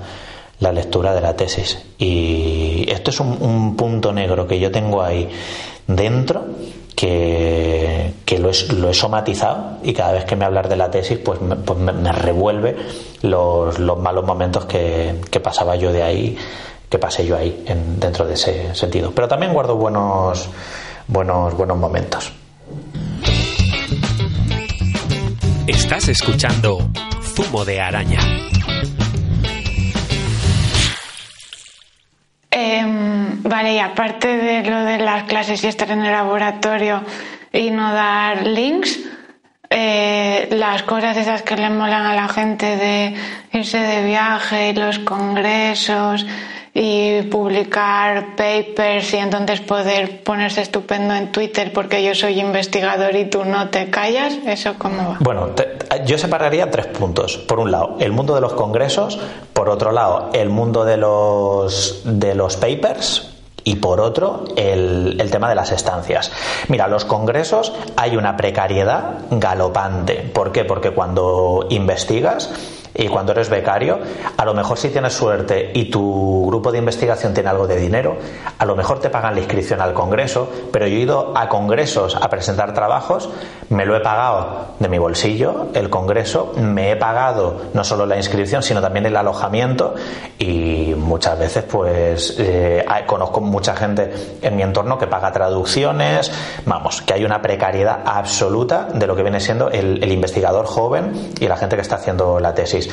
la 0.59 0.71
lectura 0.71 1.13
de 1.13 1.21
la 1.21 1.35
tesis. 1.35 1.79
Y 1.97 2.85
esto 2.89 3.11
es 3.11 3.19
un, 3.19 3.75
punto 3.75 4.11
negro 4.11 4.47
que 4.47 4.59
yo 4.59 4.71
tengo 4.71 5.01
ahí 5.01 5.29
dentro 5.87 6.45
que, 6.95 8.13
lo, 8.37 8.89
he 8.89 8.93
somatizado 8.93 9.77
y 9.83 9.93
cada 9.93 10.11
vez 10.11 10.25
que 10.25 10.35
me 10.35 10.45
hablar 10.45 10.67
de 10.67 10.75
la 10.75 10.91
tesis 10.91 11.17
pues 11.17 11.41
me, 11.41 11.55
pues 11.55 11.79
me, 11.79 12.11
revuelve 12.11 12.75
los, 13.21 13.79
los, 13.79 13.97
malos 13.97 14.25
momentos 14.25 14.65
que, 14.65 15.15
pasaba 15.41 15.75
yo 15.77 15.93
de 15.93 16.03
ahí, 16.03 16.37
que 16.89 16.99
pasé 16.99 17.25
yo 17.25 17.37
ahí 17.37 17.63
en, 17.65 17.99
dentro 17.99 18.25
de 18.25 18.33
ese 18.33 18.75
sentido. 18.75 19.11
Pero 19.11 19.27
también 19.27 19.53
guardo 19.53 19.75
buenos, 19.75 20.49
buenos, 21.07 21.55
buenos 21.55 21.77
momentos. 21.77 22.33
Estás 25.67 26.09
escuchando 26.09 26.89
Zumo 27.21 27.63
de 27.63 27.79
Araña. 27.79 28.19
Vale, 33.43 33.73
y 33.73 33.79
aparte 33.79 34.27
de 34.27 34.69
lo 34.69 34.83
de 34.83 34.97
las 34.99 35.23
clases 35.23 35.63
y 35.63 35.67
estar 35.67 35.89
en 35.91 36.03
el 36.03 36.11
laboratorio 36.11 37.03
y 37.51 37.71
no 37.71 37.93
dar 37.93 38.45
links, 38.45 38.99
eh, 39.69 40.47
las 40.51 40.83
cosas 40.83 41.15
esas 41.17 41.43
que 41.43 41.55
le 41.55 41.69
molan 41.69 42.05
a 42.05 42.15
la 42.15 42.27
gente 42.27 42.65
de 42.65 43.13
irse 43.53 43.77
de 43.77 44.03
viaje 44.03 44.69
y 44.69 44.73
los 44.73 44.99
congresos 44.99 46.25
y 46.73 47.23
publicar 47.23 48.35
papers 48.35 49.13
y 49.13 49.17
entonces 49.17 49.61
poder 49.61 50.23
ponerse 50.23 50.61
estupendo 50.61 51.13
en 51.13 51.31
Twitter 51.31 51.71
porque 51.73 52.03
yo 52.03 52.15
soy 52.15 52.39
investigador 52.39 53.15
y 53.15 53.25
tú 53.25 53.43
no 53.45 53.69
te 53.69 53.89
callas, 53.89 54.37
¿eso 54.45 54.75
cómo 54.77 55.09
va? 55.09 55.17
Bueno, 55.19 55.49
yo 56.05 56.17
separaría 56.17 56.69
tres 56.69 56.87
puntos. 56.87 57.37
Por 57.37 57.59
un 57.59 57.71
lado, 57.71 57.97
el 57.99 58.11
mundo 58.11 58.35
de 58.35 58.41
los 58.41 58.53
congresos, 58.53 59.19
por 59.53 59.69
otro 59.69 59.91
lado, 59.91 60.29
el 60.33 60.49
mundo 60.49 60.85
de 60.85 60.97
los, 60.97 62.01
de 62.05 62.35
los 62.35 62.57
papers, 62.57 63.28
y 63.63 63.75
por 63.75 63.99
otro, 63.99 64.45
el, 64.55 65.17
el, 65.19 65.31
tema 65.31 65.49
de 65.49 65.55
las 65.55 65.71
estancias. 65.71 66.31
Mira, 66.67 66.87
los 66.87 67.05
congresos 67.05 67.73
hay 67.95 68.17
una 68.17 68.37
precariedad 68.37 69.25
galopante. 69.31 70.15
¿Por 70.33 70.51
qué? 70.51 70.65
Porque 70.65 70.91
cuando 70.91 71.67
investigas, 71.69 72.51
y 72.93 73.07
cuando 73.07 73.31
eres 73.31 73.49
becario, 73.49 73.99
a 74.37 74.45
lo 74.45 74.53
mejor 74.53 74.77
si 74.77 74.89
tienes 74.89 75.13
suerte 75.13 75.71
y 75.73 75.85
tu 75.85 76.45
grupo 76.47 76.71
de 76.71 76.79
investigación 76.79 77.33
tiene 77.33 77.49
algo 77.49 77.67
de 77.67 77.77
dinero, 77.77 78.17
a 78.57 78.65
lo 78.65 78.75
mejor 78.75 78.99
te 78.99 79.09
pagan 79.09 79.35
la 79.35 79.41
inscripción 79.41 79.81
al 79.81 79.93
congreso, 79.93 80.49
pero 80.71 80.87
yo 80.87 80.95
he 80.95 80.99
ido 80.99 81.33
a 81.37 81.47
congresos 81.49 82.15
a 82.15 82.29
presentar 82.29 82.73
trabajos, 82.73 83.29
me 83.69 83.85
lo 83.85 83.95
he 83.95 83.99
pagado 83.99 84.75
de 84.79 84.89
mi 84.89 84.97
bolsillo, 84.97 85.67
el 85.73 85.89
congreso, 85.89 86.53
me 86.57 86.91
he 86.91 86.95
pagado 86.95 87.61
no 87.73 87.83
solo 87.83 88.05
la 88.05 88.17
inscripción, 88.17 88.63
sino 88.63 88.81
también 88.81 89.05
el 89.05 89.15
alojamiento 89.15 89.95
y 90.37 90.93
muchas 90.97 91.37
veces 91.37 91.63
pues 91.63 92.35
eh, 92.39 92.85
conozco 93.05 93.41
mucha 93.41 93.75
gente 93.75 94.11
en 94.41 94.55
mi 94.55 94.63
entorno 94.63 94.97
que 94.97 95.07
paga 95.07 95.31
traducciones, 95.31 96.31
vamos, 96.65 97.01
que 97.01 97.13
hay 97.13 97.23
una 97.23 97.41
precariedad 97.41 98.01
absoluta 98.05 98.87
de 98.93 99.07
lo 99.07 99.15
que 99.15 99.21
viene 99.23 99.39
siendo 99.39 99.69
el, 99.69 100.03
el 100.03 100.11
investigador 100.11 100.65
joven 100.65 101.31
y 101.39 101.47
la 101.47 101.57
gente 101.57 101.75
que 101.75 101.81
está 101.81 101.95
haciendo 101.95 102.39
la 102.39 102.53
tesis. 102.53 102.88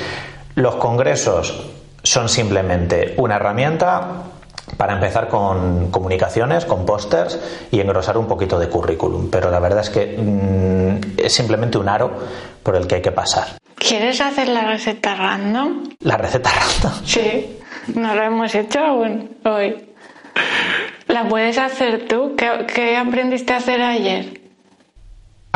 Los 0.55 0.77
congresos 0.77 1.71
son 2.03 2.29
simplemente 2.29 3.15
una 3.17 3.37
herramienta 3.37 4.23
para 4.77 4.95
empezar 4.95 5.29
con 5.29 5.91
comunicaciones, 5.91 6.65
con 6.65 6.85
pósters 6.85 7.39
y 7.71 7.81
engrosar 7.81 8.19
un 8.19 8.27
poquito 8.27 8.59
de 8.59 8.69
currículum. 8.69 9.31
Pero 9.31 9.51
la 9.51 9.61
verdad 9.61 9.81
es 9.81 9.91
que 9.91 10.17
mm, 10.19 11.21
es 11.21 11.33
simplemente 11.33 11.79
un 11.79 11.89
aro 11.89 12.11
por 12.63 12.77
el 12.77 12.87
que 12.87 12.97
hay 12.97 13.03
que 13.03 13.13
pasar. 13.13 13.59
¿Quieres 13.77 14.21
hacer 14.21 14.49
la 14.49 14.63
receta 14.63 15.15
random? 15.15 15.91
¿La 16.01 16.17
receta 16.17 16.51
random? 16.51 17.01
Sí, 17.05 17.59
no 17.95 18.15
la 18.15 18.27
hemos 18.27 18.55
hecho 18.55 18.81
aún 18.81 19.37
hoy. 19.45 19.77
¿La 21.09 21.29
puedes 21.29 21.57
hacer 21.59 22.09
tú? 22.09 22.35
¿Qué, 22.37 22.67
qué 22.75 22.97
aprendiste 22.97 23.53
a 23.53 23.59
hacer 23.59 23.81
ayer? 23.81 24.41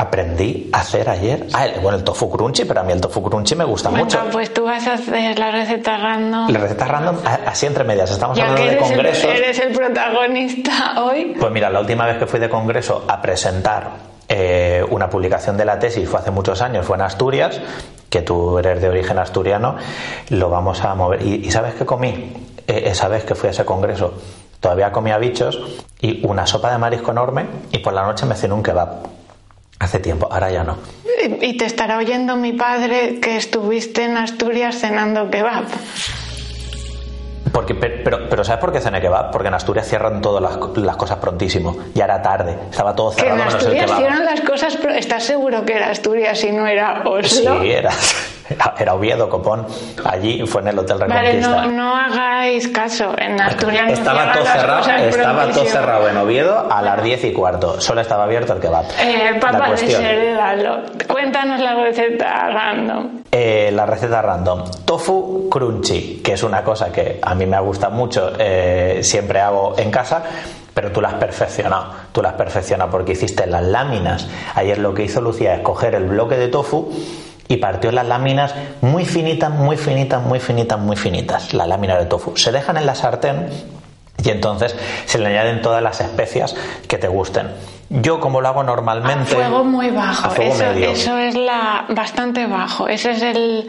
Aprendí 0.00 0.70
a 0.72 0.80
hacer 0.80 1.08
ayer. 1.08 1.46
Ah, 1.52 1.66
bueno, 1.82 1.98
el 1.98 2.04
tofu 2.04 2.30
crunchy, 2.30 2.64
pero 2.64 2.80
a 2.80 2.82
mí 2.82 2.92
el 2.92 3.00
tofu 3.00 3.22
crunchy 3.22 3.54
me 3.54 3.64
gusta 3.64 3.90
Bueno, 3.90 4.04
mucho. 4.06 4.18
pues 4.32 4.52
tú 4.54 4.64
vas 4.64 4.86
a 4.86 4.94
hacer 4.94 5.38
la 5.38 5.50
receta 5.50 5.96
random. 5.98 6.50
La 6.50 6.58
receta 6.58 6.86
random, 6.86 7.16
así 7.46 7.66
entre 7.66 7.84
medias, 7.84 8.10
estamos 8.10 8.36
ya 8.36 8.44
hablando 8.50 8.62
que 8.62 8.68
de 8.68 8.76
eres 8.76 8.82
el, 8.90 8.94
congresos. 8.96 9.30
eres 9.30 9.58
el 9.60 9.72
protagonista 9.72 11.02
hoy. 11.04 11.36
Pues 11.38 11.52
mira, 11.52 11.70
la 11.70 11.80
última 11.80 12.06
vez 12.06 12.18
que 12.18 12.26
fui 12.26 12.40
de 12.40 12.48
congreso 12.48 13.04
a 13.08 13.20
presentar 13.20 13.90
eh, 14.28 14.84
una 14.90 15.10
publicación 15.10 15.56
de 15.56 15.64
la 15.64 15.78
tesis 15.78 16.08
fue 16.08 16.20
hace 16.20 16.30
muchos 16.30 16.62
años, 16.62 16.86
fue 16.86 16.96
en 16.96 17.02
Asturias, 17.02 17.60
que 18.08 18.22
tú 18.22 18.58
eres 18.58 18.80
de 18.80 18.88
origen 18.88 19.18
asturiano, 19.18 19.76
lo 20.30 20.48
vamos 20.50 20.82
a 20.84 20.94
mover. 20.94 21.22
¿Y, 21.22 21.46
y 21.46 21.50
sabes 21.50 21.74
qué 21.74 21.84
comí? 21.84 22.32
Eh, 22.66 22.84
esa 22.86 23.08
vez 23.08 23.24
que 23.24 23.34
fui 23.34 23.48
a 23.48 23.50
ese 23.50 23.64
congreso, 23.64 24.14
todavía 24.60 24.92
comía 24.92 25.18
bichos 25.18 25.60
y 26.00 26.24
una 26.26 26.46
sopa 26.46 26.70
de 26.72 26.78
marisco 26.78 27.10
enorme 27.10 27.46
y 27.72 27.78
por 27.78 27.92
la 27.92 28.02
noche 28.04 28.24
me 28.26 28.34
cené 28.34 28.54
un 28.54 28.62
kebab. 28.62 28.88
Hace 29.80 29.98
tiempo, 29.98 30.28
ahora 30.30 30.50
ya 30.50 30.62
no. 30.62 30.76
Y 31.40 31.56
te 31.56 31.64
estará 31.64 31.96
oyendo 31.98 32.36
mi 32.36 32.52
padre 32.52 33.18
que 33.20 33.36
estuviste 33.36 34.04
en 34.04 34.16
Asturias 34.16 34.78
cenando 34.78 35.28
kebab. 35.30 35.64
Porque, 37.52 37.74
pero, 37.74 38.28
pero, 38.28 38.44
¿sabes 38.44 38.60
por 38.60 38.72
qué 38.72 38.80
cené 38.80 39.00
kebab? 39.00 39.32
Porque 39.32 39.48
en 39.48 39.54
Asturias 39.54 39.88
cierran 39.88 40.20
todas 40.20 40.40
las, 40.40 40.56
co- 40.58 40.72
las 40.76 40.96
cosas 40.96 41.18
prontísimo. 41.18 41.76
Ya 41.94 42.04
era 42.04 42.22
tarde, 42.22 42.56
estaba 42.70 42.94
todo 42.94 43.10
Que 43.10 43.22
cerrado 43.22 43.34
en 43.34 43.38
menos 43.40 43.54
el 43.54 43.58
Asturias 43.60 43.86
kebab. 43.86 44.00
hicieron 44.00 44.24
las 44.24 44.40
cosas. 44.42 44.78
¿Estás 44.96 45.24
seguro 45.24 45.64
que 45.64 45.72
era 45.74 45.90
Asturias 45.90 46.44
y 46.44 46.52
no 46.52 46.66
era 46.66 47.02
Oslo? 47.06 47.60
Sí, 47.62 47.70
era, 47.72 47.90
era, 48.48 48.74
era 48.78 48.94
Oviedo, 48.94 49.28
Copón. 49.28 49.66
Allí 50.04 50.46
fue 50.46 50.60
en 50.62 50.68
el 50.68 50.78
Hotel 50.78 50.98
Vale, 50.98 51.14
Reconquista. 51.14 51.66
no, 51.66 51.70
no 51.72 51.96
hagáis 52.40 52.68
caso. 52.68 53.14
En 53.18 53.40
Asturias 53.40 53.92
Estaba 53.92 54.33
todo 54.33 54.44
las 54.44 54.53
cerrado, 54.61 54.90
estaba 55.09 55.46
todo 55.53 55.64
cerrado 55.64 56.09
en 56.09 56.16
Oviedo 56.16 56.66
a 56.70 56.83
las 56.83 57.03
10 57.03 57.24
y 57.24 57.33
cuarto. 57.33 57.81
Solo 57.81 58.00
estaba 58.00 58.24
abierto 58.24 58.53
el 58.55 58.61
kebab. 58.61 58.85
Eh, 59.00 59.38
papá, 59.40 59.66
cuestión, 59.68 60.03
desheredalo. 60.03 60.79
Cuéntanos 61.09 61.61
la 61.61 61.74
receta 61.74 62.48
random. 62.50 63.20
eh, 63.31 63.70
la 63.72 63.87
receta 63.87 64.22
random. 64.22 64.64
Tofu 64.85 65.48
crunchy, 65.50 66.20
que 66.24 66.33
es 66.33 66.42
una 66.42 66.62
cosa 66.64 66.90
que 66.90 67.18
a 67.22 67.35
mí 67.35 67.46
me 67.46 67.61
gusta 67.61 67.88
mucho, 67.90 68.33
eh, 68.38 69.00
siempre 69.03 69.40
hago 69.40 69.74
en 69.79 69.90
casa. 69.90 70.22
Pero 70.72 70.92
tú 70.92 71.00
la 71.00 71.09
has 71.09 71.14
perfeccionado, 71.14 71.92
tú 72.12 72.22
la 72.22 72.29
has 72.31 72.35
perfeccionado 72.37 72.90
porque 72.92 73.12
hiciste 73.12 73.44
las 73.46 73.62
láminas. 73.62 74.29
Ayer 74.55 74.79
lo 74.79 74.94
que 74.94 75.03
hizo 75.03 75.20
Lucía 75.20 75.55
es 75.57 75.61
coger 75.62 75.96
el 75.96 76.05
bloque 76.05 76.37
de 76.37 76.46
tofu 76.46 76.90
y 77.50 77.56
partió 77.56 77.90
las 77.90 78.06
láminas 78.06 78.54
muy 78.80 79.04
finitas, 79.04 79.50
muy 79.50 79.76
finitas, 79.76 80.22
muy 80.22 80.38
finitas, 80.38 80.78
muy 80.78 80.96
finitas. 80.96 81.52
La 81.52 81.66
lámina 81.66 81.98
de 81.98 82.06
tofu. 82.06 82.36
Se 82.36 82.52
dejan 82.52 82.76
en 82.76 82.86
la 82.86 82.94
sartén 82.94 83.48
y 84.22 84.28
entonces 84.30 84.76
se 85.04 85.18
le 85.18 85.26
añaden 85.26 85.60
todas 85.60 85.82
las 85.82 86.00
especias 86.00 86.54
que 86.86 86.96
te 86.96 87.08
gusten. 87.08 87.48
Yo, 87.92 88.20
como 88.20 88.40
lo 88.40 88.46
hago 88.46 88.62
normalmente. 88.62 89.33
A 89.33 89.37
fuego 89.37 89.64
muy 89.64 89.90
bajo. 89.90 90.29
A 90.29 90.31
fuego 90.31 90.55
eso, 90.55 90.62
medio. 90.64 90.90
eso 90.90 91.18
es 91.18 91.35
la 91.35 91.87
bastante 91.88 92.46
bajo. 92.46 92.87
Ese 92.87 93.11
es 93.11 93.22
el, 93.22 93.66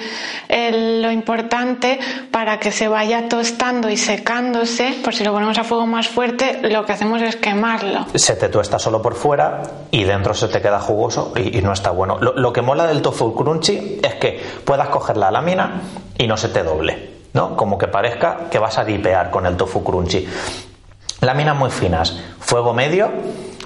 el- 0.47 1.01
lo 1.01 1.11
importante 1.11 1.99
para 2.29 2.59
que 2.59 2.71
se 2.71 2.87
vaya 2.87 3.27
tostando 3.27 3.89
y 3.89 3.97
secándose. 3.97 4.93
Por 5.03 5.15
si 5.15 5.23
lo 5.23 5.33
ponemos 5.33 5.57
a 5.57 5.63
fuego 5.63 5.87
más 5.87 6.07
fuerte, 6.07 6.59
lo 6.69 6.85
que 6.85 6.93
hacemos 6.93 7.19
es 7.23 7.35
quemarlo. 7.35 8.05
se 8.13 8.35
te 8.35 8.47
tuesta 8.49 8.77
solo 8.77 9.01
por 9.01 9.15
fuera 9.15 9.63
y 9.89 10.03
dentro 10.03 10.35
se 10.35 10.47
te 10.49 10.61
queda 10.61 10.79
jugoso 10.79 11.33
y, 11.35 11.57
y 11.57 11.61
no 11.63 11.73
está 11.73 11.89
bueno. 11.89 12.19
Lo, 12.21 12.33
lo 12.35 12.53
que 12.53 12.61
mola 12.61 12.85
del 12.85 13.01
tofu 13.01 13.33
crunchy 13.33 13.99
es 14.03 14.13
que 14.15 14.39
puedas 14.63 14.89
coger 14.89 15.17
la 15.17 15.31
lámina 15.31 15.81
y 16.19 16.27
no 16.27 16.37
se 16.37 16.49
te 16.49 16.61
doble, 16.61 17.09
¿no? 17.33 17.55
Como 17.57 17.75
que 17.79 17.87
parezca 17.87 18.49
que 18.51 18.59
vas 18.59 18.77
a 18.77 18.85
dipear 18.85 19.31
con 19.31 19.47
el 19.47 19.57
tofu 19.57 19.83
crunchy. 19.83 20.27
Láminas 21.21 21.55
muy 21.57 21.71
finas, 21.71 22.15
fuego 22.39 22.73
medio. 22.73 23.09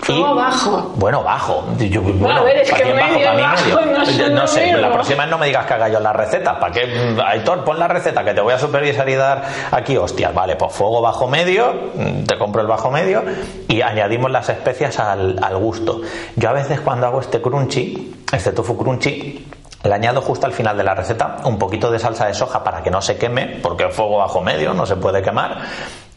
Fuego 0.02 0.34
y- 0.34 0.38
bajo. 0.38 0.94
Bueno, 0.96 1.24
bajo. 1.24 1.66
Yo- 1.80 2.02
bueno, 2.02 2.40
a 2.42 2.44
ver, 2.44 2.58
es 2.58 2.70
¿para 2.72 2.84
que 2.84 2.94
bajo? 2.94 3.06
medio 3.14 3.26
Para 3.26 3.36
mí 3.38 3.42
bajo, 3.44 3.66
medio. 3.86 3.98
no 3.98 4.06
sé 4.06 4.30
no 4.30 4.48
sé, 4.48 4.74
la 4.74 4.92
próxima 4.92 5.24
vez 5.24 5.32
no 5.32 5.38
me 5.38 5.46
digas 5.48 5.66
que 5.66 5.74
haga 5.74 5.90
yo 5.90 6.00
la 6.00 6.14
receta. 6.14 6.60
¿Para 6.60 6.74
qué? 6.74 7.16
Aitor, 7.26 7.64
pon 7.64 7.80
la 7.80 7.88
receta 7.88 8.24
que 8.24 8.34
te 8.34 8.42
voy 8.42 8.54
a 8.54 8.60
supervisar 8.60 9.08
y 9.10 9.16
dar 9.16 9.44
aquí 9.72 9.98
hostias. 9.98 10.34
Vale, 10.34 10.56
pues 10.56 10.74
fuego 10.74 11.02
bajo 11.02 11.28
medio, 11.28 11.74
mm, 11.96 12.24
te 12.26 12.38
compro 12.38 12.62
el 12.62 12.68
bajo 12.68 12.92
medio 12.92 13.24
y 13.68 13.82
añadimos 13.82 14.30
las 14.32 14.50
especias 14.50 15.00
al, 15.00 15.40
al 15.42 15.58
gusto. 15.58 16.02
Yo 16.36 16.50
a 16.50 16.54
veces 16.54 16.80
cuando 16.82 17.08
hago 17.08 17.20
este 17.20 17.42
crunchy, 17.42 18.14
este 18.32 18.52
tofu 18.52 18.78
crunchy, 18.78 19.48
le 19.84 19.94
añado 19.94 20.22
justo 20.22 20.46
al 20.48 20.54
final 20.54 20.78
de 20.78 20.84
la 20.84 20.96
receta 20.96 21.38
un 21.46 21.58
poquito 21.60 21.92
de 21.92 22.00
salsa 22.00 22.26
de 22.28 22.34
soja 22.34 22.64
para 22.64 22.82
que 22.84 22.90
no 22.92 23.02
se 23.02 23.18
queme, 23.18 23.60
porque 23.62 23.84
el 23.84 23.92
fuego 23.92 24.18
bajo 24.18 24.42
medio 24.42 24.74
no 24.74 24.86
se 24.86 24.96
puede 24.96 25.22
quemar. 25.22 25.58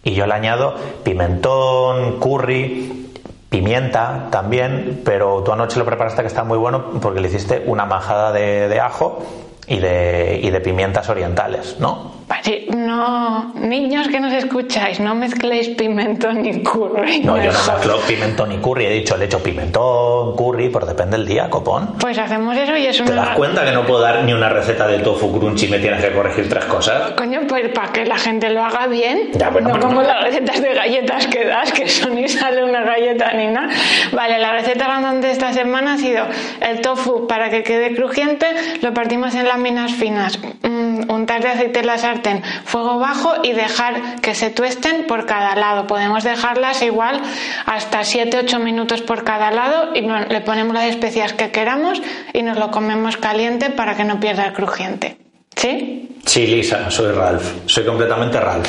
Y 0.03 0.15
yo 0.15 0.27
le 0.27 0.33
añado 0.35 0.75
pimentón, 1.05 2.19
curry, 2.19 3.08
pimienta 3.49 4.29
también, 4.31 5.03
pero 5.05 5.43
tú 5.43 5.53
anoche 5.53 5.79
lo 5.79 5.85
preparaste 5.85 6.23
que 6.23 6.29
está 6.29 6.45
muy 6.45 6.59
bueno 6.59 6.93
porque 7.01 7.21
le 7.21 7.29
hiciste 7.29 7.65
una 7.67 7.87
majada 7.87 8.33
de, 8.33 8.81
ajo 8.81 9.23
y 9.67 9.79
de, 9.79 10.41
y 10.43 10.51
de 10.51 10.61
pimientas 10.61 11.09
orientales, 11.09 11.77
¿no? 11.79 12.18
Vale, 12.29 12.67
no, 12.77 13.53
niños 13.55 14.07
que 14.09 14.21
nos 14.21 14.33
escucháis, 14.35 15.01
no 15.01 15.15
mezcléis 15.15 15.71
pimentón 15.71 16.43
ni 16.43 16.63
curry. 16.63 17.21
No, 17.21 17.37
yo 17.39 17.45
no 17.45 17.53
mejor. 17.53 17.75
mezclo 17.75 17.97
pimentón 18.07 18.53
y 18.53 18.59
curry, 18.59 18.85
he 18.85 18.91
dicho, 18.91 19.17
le 19.17 19.25
echo 19.25 19.43
pimentón, 19.43 20.37
curry, 20.37 20.69
pero 20.69 20.85
depende 20.85 21.17
del 21.17 21.27
día, 21.27 21.49
copón. 21.49 21.95
Pues 21.99 22.19
hacemos 22.19 22.55
eso 22.57 22.77
y 22.77 22.85
es 22.87 22.99
¿Te 22.99 23.05
una. 23.05 23.15
das 23.15 23.31
cuenta 23.37 23.65
que 23.65 23.73
no 23.73 23.87
puedo 23.87 24.01
dar 24.03 24.23
ni 24.25 24.35
una 24.35 24.51
receta 24.51 24.87
de 24.87 24.99
tofu 24.99 25.33
crunchy 25.39 25.67
y 25.67 25.69
me 25.71 25.79
tienes 25.79 26.05
que 26.05 26.13
corregir 26.13 26.49
tres 26.51 26.67
cosas? 26.67 27.13
Coño, 27.13 27.41
pues 27.49 27.69
para 27.71 27.93
que 27.93 28.05
la 28.05 28.19
gente 28.19 28.51
lo 28.51 28.63
haga 28.63 28.87
bien. 28.89 29.31
Ya, 29.33 29.49
bueno, 29.49 29.69
no 29.69 29.75
pero 29.77 29.87
como 29.89 30.03
no. 30.03 30.09
las 30.09 30.23
recetas 30.25 30.61
de 30.61 30.75
galletas 30.75 31.27
que 31.29 31.47
das, 31.47 31.73
que 31.73 31.85
eso 31.85 32.11
ni 32.11 32.29
sale 32.29 32.63
una 32.63 32.83
galleta 32.83 33.33
ni 33.33 33.47
nada. 33.47 33.69
Vale, 34.13 34.39
la 34.39 34.53
receta 34.53 34.87
random 34.87 35.23
de 35.23 35.31
esta 35.31 35.55
semana 35.55 35.95
ha 35.95 35.99
sido 35.99 36.27
el 36.61 36.83
tofu 36.83 37.27
para 37.27 37.49
que 37.49 37.63
quede 37.63 37.95
crujiente, 37.95 38.47
lo 38.83 38.93
partimos 38.93 39.35
en 39.35 39.49
láminas 39.49 39.93
finas, 39.93 40.39
mm, 40.63 40.88
untar 41.09 41.43
de 41.43 41.49
aceite 41.49 41.83
la 41.85 41.99
sartén, 41.99 42.43
fuego 42.65 42.99
bajo 42.99 43.35
y 43.43 43.53
dejar 43.53 44.21
que 44.21 44.35
se 44.35 44.51
tuesten 44.51 45.07
por 45.07 45.27
cada 45.27 45.55
lado. 45.55 45.87
Podemos 45.87 46.25
dejarlas 46.25 46.83
igual 46.83 47.21
hasta 47.67 48.01
7-8 48.01 48.59
minutos 48.61 49.03
por 49.03 49.25
cada 49.25 49.51
lado 49.51 49.91
y 49.95 50.01
le 50.03 50.41
ponemos 50.41 50.75
las 50.75 50.85
especias 50.85 51.33
que 51.33 51.51
queramos 51.51 52.01
y 52.33 52.43
nos 52.43 52.59
lo 52.59 52.71
comemos 52.71 53.17
caliente 53.17 53.71
para 53.71 53.97
que 53.97 54.05
no 54.05 54.19
pierda 54.21 54.47
el 54.47 54.53
crujiente. 54.53 55.17
¿Sí? 55.57 56.09
Sí, 56.25 56.47
Lisa, 56.47 56.91
soy 56.91 57.13
Ralph. 57.13 57.45
Soy 57.67 57.85
completamente 57.85 58.39
Ralph. 58.39 58.69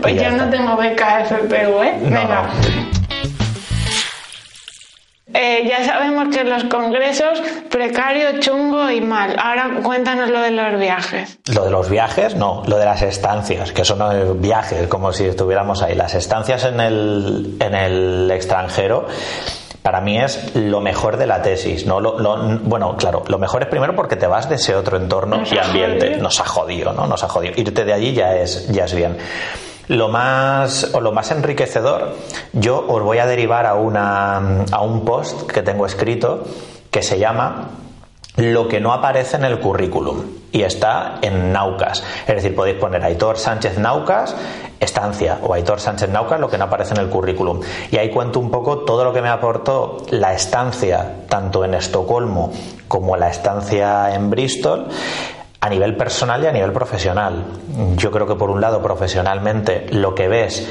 Pues 0.00 0.14
yo 0.14 0.30
no 0.30 0.48
tengo 0.50 0.76
beca 0.76 1.24
FPU, 1.24 1.82
¿eh? 1.82 1.94
No, 2.02 2.10
Venga. 2.20 2.42
no. 2.42 2.97
Eh, 5.40 5.68
ya 5.68 5.84
sabemos 5.84 6.34
que 6.34 6.42
los 6.42 6.64
congresos, 6.64 7.40
precario, 7.70 8.40
chungo 8.40 8.90
y 8.90 9.00
mal. 9.00 9.36
Ahora 9.40 9.70
cuéntanos 9.84 10.30
lo 10.30 10.40
de 10.40 10.50
los 10.50 10.80
viajes. 10.80 11.38
Lo 11.54 11.64
de 11.64 11.70
los 11.70 11.88
viajes, 11.88 12.34
no, 12.34 12.64
lo 12.66 12.76
de 12.76 12.84
las 12.84 13.02
estancias, 13.02 13.70
que 13.70 13.82
eso 13.82 13.94
no 13.94 14.10
es 14.10 14.40
viajes, 14.40 14.88
como 14.88 15.12
si 15.12 15.26
estuviéramos 15.26 15.80
ahí. 15.82 15.94
Las 15.94 16.14
estancias 16.14 16.64
en 16.64 16.80
el, 16.80 17.56
en 17.60 17.74
el 17.76 18.30
extranjero, 18.32 19.06
para 19.82 20.00
mí 20.00 20.18
es 20.18 20.56
lo 20.56 20.80
mejor 20.80 21.16
de 21.18 21.26
la 21.28 21.40
tesis. 21.40 21.86
¿no? 21.86 22.00
Lo- 22.00 22.18
lo- 22.18 22.58
bueno, 22.64 22.96
claro, 22.96 23.22
lo 23.28 23.38
mejor 23.38 23.62
es 23.62 23.68
primero 23.68 23.94
porque 23.94 24.16
te 24.16 24.26
vas 24.26 24.48
de 24.48 24.56
ese 24.56 24.74
otro 24.74 24.96
entorno 24.96 25.36
Nos 25.38 25.52
y 25.52 25.58
ambiente. 25.58 26.16
Nos 26.16 26.40
ha 26.40 26.44
jodido, 26.46 26.92
¿no? 26.92 27.06
Nos 27.06 27.22
ha 27.22 27.28
jodido. 27.28 27.54
Irte 27.56 27.84
de 27.84 27.92
allí 27.92 28.12
ya 28.12 28.34
es, 28.34 28.66
ya 28.72 28.86
es 28.86 28.94
bien. 28.94 29.16
Lo 29.88 30.08
más, 30.08 30.94
o 30.94 31.00
lo 31.00 31.12
más 31.12 31.30
enriquecedor, 31.30 32.14
yo 32.52 32.84
os 32.86 33.02
voy 33.02 33.18
a 33.18 33.26
derivar 33.26 33.66
a, 33.66 33.74
una, 33.74 34.64
a 34.70 34.82
un 34.82 35.04
post 35.04 35.50
que 35.50 35.62
tengo 35.62 35.86
escrito 35.86 36.44
que 36.90 37.02
se 37.02 37.18
llama 37.18 37.70
lo 38.36 38.68
que 38.68 38.80
no 38.80 38.92
aparece 38.92 39.36
en 39.36 39.44
el 39.44 39.58
currículum 39.58 40.24
y 40.52 40.62
está 40.62 41.18
en 41.22 41.52
Naucas. 41.52 42.04
Es 42.26 42.36
decir, 42.36 42.54
podéis 42.54 42.76
poner 42.76 43.02
Aitor 43.02 43.36
Sánchez 43.36 43.78
Naucas, 43.78 44.36
estancia, 44.78 45.38
o 45.42 45.54
Aitor 45.54 45.80
Sánchez 45.80 46.08
Naucas, 46.10 46.38
lo 46.38 46.48
que 46.48 46.56
no 46.56 46.64
aparece 46.64 46.94
en 46.94 47.00
el 47.00 47.08
currículum. 47.08 47.60
Y 47.90 47.96
ahí 47.96 48.10
cuento 48.10 48.38
un 48.38 48.50
poco 48.50 48.78
todo 48.78 49.04
lo 49.04 49.12
que 49.12 49.22
me 49.22 49.28
aportó 49.28 49.98
la 50.10 50.34
estancia, 50.34 51.24
tanto 51.28 51.64
en 51.64 51.74
Estocolmo 51.74 52.52
como 52.86 53.16
la 53.16 53.28
estancia 53.28 54.14
en 54.14 54.30
Bristol 54.30 54.86
a 55.60 55.68
nivel 55.68 55.96
personal 55.96 56.42
y 56.42 56.46
a 56.46 56.52
nivel 56.52 56.72
profesional. 56.72 57.44
Yo 57.96 58.10
creo 58.10 58.26
que 58.26 58.36
por 58.36 58.50
un 58.50 58.60
lado 58.60 58.82
profesionalmente 58.82 59.86
lo 59.90 60.14
que 60.14 60.28
ves 60.28 60.68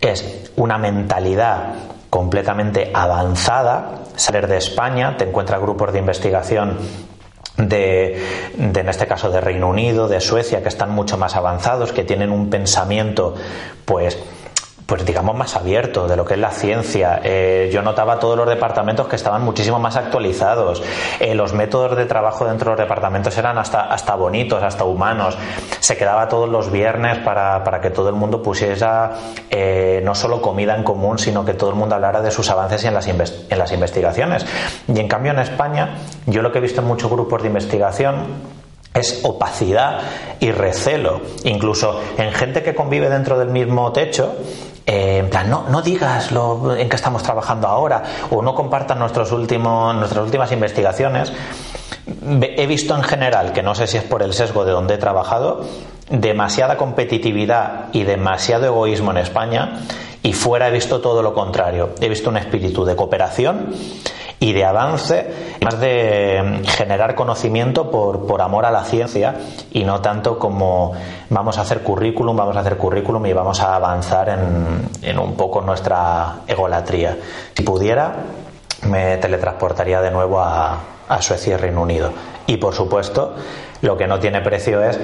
es 0.00 0.50
una 0.56 0.78
mentalidad 0.78 1.74
completamente 2.10 2.90
avanzada, 2.94 4.02
salir 4.16 4.46
de 4.46 4.56
España, 4.56 5.16
te 5.16 5.24
encuentras 5.24 5.60
grupos 5.60 5.92
de 5.92 5.98
investigación 5.98 6.78
de, 7.56 8.22
de, 8.56 8.80
en 8.80 8.88
este 8.88 9.06
caso 9.06 9.30
de 9.30 9.40
Reino 9.40 9.68
Unido, 9.68 10.08
de 10.08 10.20
Suecia, 10.20 10.62
que 10.62 10.68
están 10.68 10.90
mucho 10.90 11.18
más 11.18 11.34
avanzados, 11.34 11.92
que 11.92 12.04
tienen 12.04 12.30
un 12.30 12.48
pensamiento, 12.48 13.34
pues 13.84 14.18
pues 14.88 15.04
digamos 15.04 15.36
más 15.36 15.54
abierto 15.54 16.08
de 16.08 16.16
lo 16.16 16.24
que 16.24 16.32
es 16.32 16.40
la 16.40 16.50
ciencia. 16.50 17.20
Eh, 17.22 17.68
yo 17.70 17.82
notaba 17.82 18.18
todos 18.18 18.38
los 18.38 18.48
departamentos 18.48 19.06
que 19.06 19.16
estaban 19.16 19.44
muchísimo 19.44 19.78
más 19.78 19.96
actualizados. 19.96 20.82
Eh, 21.20 21.34
los 21.34 21.52
métodos 21.52 21.94
de 21.94 22.06
trabajo 22.06 22.46
dentro 22.46 22.70
de 22.70 22.76
los 22.78 22.86
departamentos 22.86 23.36
eran 23.36 23.58
hasta, 23.58 23.82
hasta 23.82 24.14
bonitos, 24.14 24.62
hasta 24.62 24.84
humanos. 24.84 25.36
Se 25.80 25.98
quedaba 25.98 26.26
todos 26.26 26.48
los 26.48 26.72
viernes 26.72 27.18
para, 27.18 27.62
para 27.64 27.82
que 27.82 27.90
todo 27.90 28.08
el 28.08 28.14
mundo 28.14 28.42
pusiera 28.42 29.12
eh, 29.50 30.00
no 30.02 30.14
solo 30.14 30.40
comida 30.40 30.74
en 30.74 30.84
común, 30.84 31.18
sino 31.18 31.44
que 31.44 31.52
todo 31.52 31.68
el 31.68 31.76
mundo 31.76 31.94
hablara 31.94 32.22
de 32.22 32.30
sus 32.30 32.48
avances 32.48 32.82
en 32.86 32.94
las, 32.94 33.06
en 33.06 33.58
las 33.58 33.72
investigaciones. 33.72 34.46
Y 34.88 34.98
en 34.98 35.06
cambio 35.06 35.32
en 35.32 35.40
España, 35.40 35.98
yo 36.24 36.40
lo 36.40 36.50
que 36.50 36.60
he 36.60 36.62
visto 36.62 36.80
en 36.80 36.86
muchos 36.86 37.10
grupos 37.10 37.42
de 37.42 37.48
investigación 37.48 38.58
es 38.94 39.20
opacidad 39.22 40.00
y 40.40 40.50
recelo. 40.50 41.20
Incluso 41.44 42.00
en 42.16 42.32
gente 42.32 42.62
que 42.62 42.74
convive 42.74 43.08
dentro 43.08 43.38
del 43.38 43.48
mismo 43.48 43.92
techo, 43.92 44.36
eh, 44.90 45.18
en 45.18 45.28
plan, 45.28 45.50
no, 45.50 45.66
no 45.68 45.82
digas 45.82 46.32
lo, 46.32 46.74
en 46.74 46.88
qué 46.88 46.96
estamos 46.96 47.22
trabajando 47.22 47.68
ahora 47.68 48.02
o 48.30 48.40
no 48.40 48.54
compartan 48.54 48.98
nuestros 48.98 49.32
últimos, 49.32 49.94
nuestras 49.94 50.24
últimas 50.24 50.50
investigaciones. 50.50 51.30
He 52.40 52.66
visto 52.66 52.96
en 52.96 53.02
general, 53.02 53.52
que 53.52 53.62
no 53.62 53.74
sé 53.74 53.86
si 53.86 53.98
es 53.98 54.02
por 54.02 54.22
el 54.22 54.32
sesgo 54.32 54.64
de 54.64 54.72
donde 54.72 54.94
he 54.94 54.98
trabajado, 54.98 55.66
demasiada 56.08 56.78
competitividad 56.78 57.88
y 57.92 58.04
demasiado 58.04 58.64
egoísmo 58.64 59.10
en 59.10 59.18
España 59.18 59.80
y 60.22 60.32
fuera 60.32 60.68
he 60.68 60.72
visto 60.72 61.02
todo 61.02 61.20
lo 61.22 61.34
contrario. 61.34 61.90
He 62.00 62.08
visto 62.08 62.30
un 62.30 62.38
espíritu 62.38 62.86
de 62.86 62.96
cooperación 62.96 63.74
y 64.40 64.52
de 64.52 64.64
avance, 64.64 65.56
más 65.62 65.80
de 65.80 66.62
generar 66.76 67.14
conocimiento 67.14 67.90
por, 67.90 68.26
por 68.26 68.40
amor 68.40 68.66
a 68.66 68.70
la 68.70 68.84
ciencia 68.84 69.34
y 69.72 69.84
no 69.84 70.00
tanto 70.00 70.38
como 70.38 70.92
vamos 71.30 71.58
a 71.58 71.62
hacer 71.62 71.82
currículum, 71.82 72.36
vamos 72.36 72.56
a 72.56 72.60
hacer 72.60 72.76
currículum 72.76 73.26
y 73.26 73.32
vamos 73.32 73.60
a 73.60 73.74
avanzar 73.74 74.28
en, 74.28 74.88
en 75.02 75.18
un 75.18 75.34
poco 75.34 75.60
nuestra 75.60 76.36
egolatría. 76.46 77.16
Si 77.54 77.62
pudiera, 77.64 78.14
me 78.86 79.16
teletransportaría 79.16 80.00
de 80.00 80.10
nuevo 80.10 80.40
a, 80.40 80.78
a 81.08 81.22
Suecia 81.22 81.54
y 81.54 81.56
Reino 81.56 81.82
Unido. 81.82 82.12
Y 82.46 82.58
por 82.58 82.74
supuesto, 82.74 83.34
lo 83.82 83.96
que 83.96 84.06
no 84.06 84.20
tiene 84.20 84.40
precio 84.40 84.82
es 84.82 84.98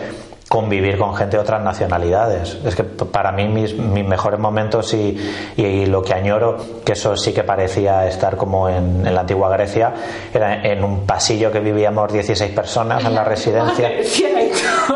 convivir 0.48 0.98
con 0.98 1.14
gente 1.14 1.36
de 1.36 1.42
otras 1.42 1.62
nacionalidades. 1.62 2.58
Es 2.64 2.74
que 2.74 2.84
para 2.84 3.32
mí 3.32 3.48
mis, 3.48 3.74
mis 3.74 4.04
mejores 4.04 4.38
momentos 4.38 4.92
y, 4.94 5.16
y, 5.56 5.86
lo 5.86 6.02
que 6.02 6.12
añoro, 6.12 6.56
que 6.84 6.92
eso 6.92 7.16
sí 7.16 7.32
que 7.32 7.42
parecía 7.42 8.06
estar 8.06 8.36
como 8.36 8.68
en, 8.68 9.06
en, 9.06 9.14
la 9.14 9.22
antigua 9.22 9.48
Grecia, 9.50 9.92
era 10.32 10.62
en 10.62 10.84
un 10.84 11.06
pasillo 11.06 11.50
que 11.50 11.60
vivíamos 11.60 12.12
16 12.12 12.52
personas 12.52 13.04
en 13.04 13.14
la 13.14 13.24
residencia. 13.24 13.90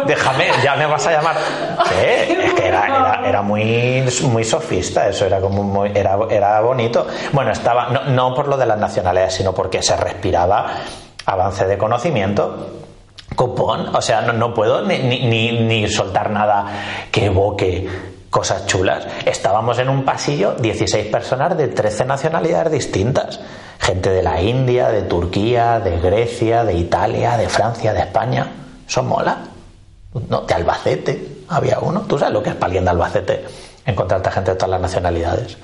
Déjame, 0.06 0.48
ya 0.62 0.76
me 0.76 0.86
vas 0.86 1.06
a 1.06 1.12
llamar. 1.12 1.36
¿Qué? 1.88 2.46
Es 2.46 2.54
que 2.54 2.68
era, 2.68 2.86
era, 2.86 3.28
era, 3.28 3.42
muy, 3.42 4.04
muy 4.30 4.44
sofista, 4.44 5.08
eso 5.08 5.24
era 5.24 5.40
como 5.40 5.62
muy, 5.62 5.90
era, 5.94 6.18
era 6.30 6.60
bonito. 6.60 7.06
Bueno, 7.32 7.52
estaba, 7.52 7.88
no, 7.88 8.04
no 8.04 8.34
por 8.34 8.48
lo 8.48 8.56
de 8.56 8.66
las 8.66 8.78
nacionalidades, 8.78 9.34
sino 9.34 9.54
porque 9.54 9.82
se 9.82 9.96
respiraba 9.96 10.66
avance 11.24 11.66
de 11.66 11.76
conocimiento 11.76 12.87
copón. 13.34 13.94
O 13.94 14.02
sea, 14.02 14.20
no, 14.22 14.32
no 14.32 14.54
puedo 14.54 14.82
ni, 14.82 14.98
ni, 14.98 15.52
ni, 15.52 15.88
soltar 15.88 16.30
nada 16.30 16.66
que 17.10 17.26
evoque 17.26 17.88
cosas 18.30 18.66
chulas. 18.66 19.06
Estábamos 19.24 19.78
en 19.78 19.88
un 19.88 20.04
pasillo, 20.04 20.54
16 20.54 21.06
personas 21.06 21.56
de 21.56 21.68
13 21.68 22.04
nacionalidades 22.04 22.72
distintas. 22.72 23.40
Gente 23.78 24.10
de 24.10 24.22
la 24.22 24.40
India, 24.42 24.88
de 24.88 25.02
Turquía, 25.02 25.80
de 25.80 25.98
Grecia, 25.98 26.64
de 26.64 26.74
Italia, 26.74 27.36
de 27.36 27.48
Francia, 27.48 27.92
de 27.92 28.00
España. 28.00 28.46
Eso 28.86 29.02
mola. 29.02 29.38
No, 30.28 30.40
de 30.40 30.54
Albacete 30.54 31.44
había 31.48 31.78
uno. 31.80 32.00
¿Tú 32.02 32.18
sabes 32.18 32.34
lo 32.34 32.42
que 32.42 32.50
es 32.50 32.56
para 32.56 32.66
alguien 32.66 32.84
de 32.84 32.90
Albacete? 32.90 33.44
Encontrarte 33.86 34.30
gente 34.30 34.50
de 34.50 34.56
todas 34.56 34.70
las 34.70 34.80
nacionalidades. 34.80 35.56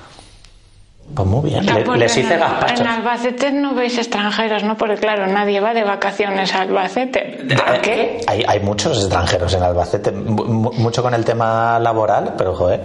Pues 1.15 1.29
muy 1.29 1.51
bien, 1.51 1.65
No, 1.65 1.75
Le, 1.75 1.83
porque 1.85 2.01
les 2.01 2.17
hice 2.17 2.35
en, 2.35 2.41
gazpachos. 2.41 2.81
en 2.81 2.87
Albacete 2.89 3.53
no 3.53 3.75
veis 3.75 3.97
extranjeros, 3.99 4.65
¿no? 4.65 4.77
Porque 4.77 4.97
claro, 4.97 5.27
nadie 5.29 5.61
va 5.61 5.73
de 5.73 5.85
vacaciones 5.85 6.53
a 6.55 6.63
Albacete. 6.63 7.47
¿A 7.65 7.81
qué? 7.81 8.21
Hay, 8.27 8.45
hay 8.47 8.61
muchos 8.61 8.99
extranjeros 8.99 9.55
en 9.55 9.63
Albacete, 9.63 10.11
mu- 10.11 10.45
mu- 10.45 10.73
mucho 10.73 11.03
con 11.03 11.15
el 11.15 11.25
tema 11.25 11.79
laboral, 11.79 12.35
pero 12.37 12.55
joder, 12.55 12.81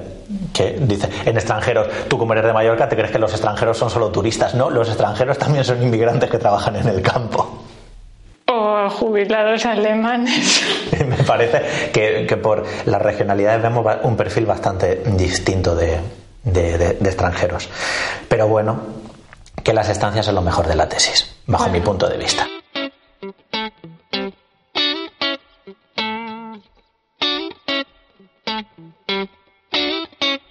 que 0.54 0.78
dice, 0.80 1.10
en 1.26 1.38
extranjeros, 1.38 1.88
tú 2.08 2.20
como 2.20 2.34
eres 2.34 2.46
de 2.46 2.54
Mallorca, 2.54 2.88
te 2.88 2.96
crees 2.96 3.10
que 3.12 3.18
los 3.20 3.32
extranjeros 3.32 3.78
son 3.78 3.90
solo 3.90 4.10
turistas, 4.10 4.54
no, 4.54 4.70
los 4.70 4.88
extranjeros 4.90 5.38
también 5.40 5.64
son 5.64 5.82
inmigrantes 5.82 6.30
que 6.30 6.38
trabajan 6.38 6.76
en 6.76 6.88
el 6.88 7.02
campo. 7.02 7.64
O 8.52 8.90
jubilados 8.90 9.66
alemanes. 9.66 10.62
Me 11.08 11.24
parece 11.24 11.62
que, 11.92 12.26
que 12.28 12.38
por 12.38 12.64
las 12.86 13.02
regionalidades 13.02 13.62
vemos 13.62 13.86
un 14.04 14.16
perfil 14.16 14.46
bastante 14.46 15.04
distinto 15.06 15.76
de, 15.76 16.00
de- 16.44 16.78
de- 16.78 16.94
de 16.94 17.10
extranjeros. 17.10 17.70
Pero 18.28 18.48
bueno, 18.48 18.80
que 19.64 19.74
las 19.74 19.90
estancias 19.90 20.26
son 20.26 20.36
lo 20.36 20.42
mejor 20.42 20.68
de 20.68 20.76
la 20.76 20.88
tesis, 20.90 21.36
bajo 21.48 21.70
mi 21.70 21.82
punto 21.82 22.08
de 22.08 22.18
vista. 22.18 22.48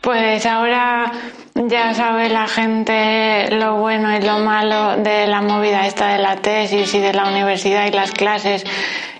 Pues 0.00 0.46
ahora 0.46 1.12
ya 1.54 1.92
sabe 1.94 2.28
la 2.28 2.46
gente 2.46 3.48
lo 3.50 3.76
bueno 3.76 4.16
y 4.16 4.22
lo 4.22 4.38
malo 4.38 4.96
de 4.96 5.26
la 5.26 5.42
movida 5.42 5.86
esta 5.86 6.12
de 6.12 6.18
la 6.18 6.36
tesis 6.36 6.94
y 6.94 6.98
de 7.00 7.12
la 7.12 7.28
universidad 7.28 7.86
y 7.86 7.90
las 7.90 8.12
clases 8.12 8.64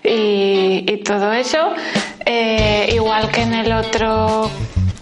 y, 0.03 0.85
y 0.87 1.03
todo 1.03 1.33
eso. 1.33 1.75
Eh, 2.25 2.91
igual 2.93 3.31
que 3.31 3.43
en 3.43 3.55
el 3.55 3.73
otro, 3.73 4.51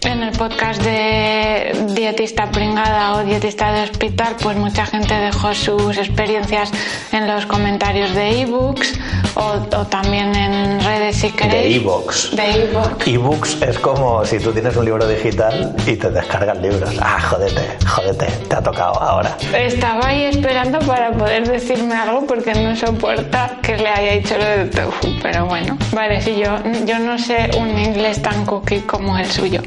en 0.07 0.23
el 0.23 0.33
podcast 0.33 0.83
de 0.83 1.66
dietista 1.97 2.51
pringada 2.51 3.15
o 3.15 3.25
dietista 3.25 3.73
de 3.73 3.83
hospital, 3.83 4.37
pues 4.43 4.57
mucha 4.57 4.85
gente 4.87 5.15
dejó 5.15 5.55
sus 5.55 5.97
experiencias 5.97 6.71
en 7.13 7.27
los 7.27 7.47
comentarios 7.47 8.15
de 8.15 8.43
ebooks 8.43 8.95
o, 9.35 9.55
o 9.77 9.87
también 9.87 10.35
en 10.37 10.81
redes 10.85 11.17
si 11.17 11.29
De 11.31 11.35
queréis. 11.37 11.77
iVoox. 11.77 12.31
De 12.37 12.65
ebooks. 12.65 13.07
Ebooks 13.09 13.63
es 13.63 13.79
como 13.79 14.25
si 14.25 14.39
tú 14.39 14.53
tienes 14.53 14.77
un 14.77 14.85
libro 14.85 15.09
digital 15.09 15.75
y 15.87 15.97
te 15.97 16.11
descargas 16.11 16.59
libros. 16.61 16.91
Ah, 17.01 17.19
jodete, 17.21 17.63
jodete, 17.87 18.27
te 18.49 18.57
ha 18.57 18.63
tocado 18.63 19.01
ahora. 19.03 19.37
Estaba 19.57 20.09
ahí 20.09 20.25
esperando 20.25 20.79
para 20.81 21.11
poder 21.13 21.49
decirme 21.49 21.95
algo 21.95 22.27
porque 22.27 22.53
no 22.55 22.77
soporta 22.77 23.57
que 23.63 23.77
le 23.77 23.89
haya 23.89 24.13
dicho 24.13 24.37
lo 24.37 24.45
de 24.45 24.65
tofu, 24.67 25.09
pero 25.23 25.47
bueno. 25.47 25.77
Vale, 25.93 26.21
sí, 26.21 26.37
yo, 26.37 26.51
yo 26.85 26.99
no 26.99 27.19
sé 27.19 27.51
un 27.59 27.79
inglés 27.79 28.21
tan 28.21 28.45
cookie 28.45 28.81
como 28.81 29.17
el 29.17 29.27
suyo. 29.31 29.63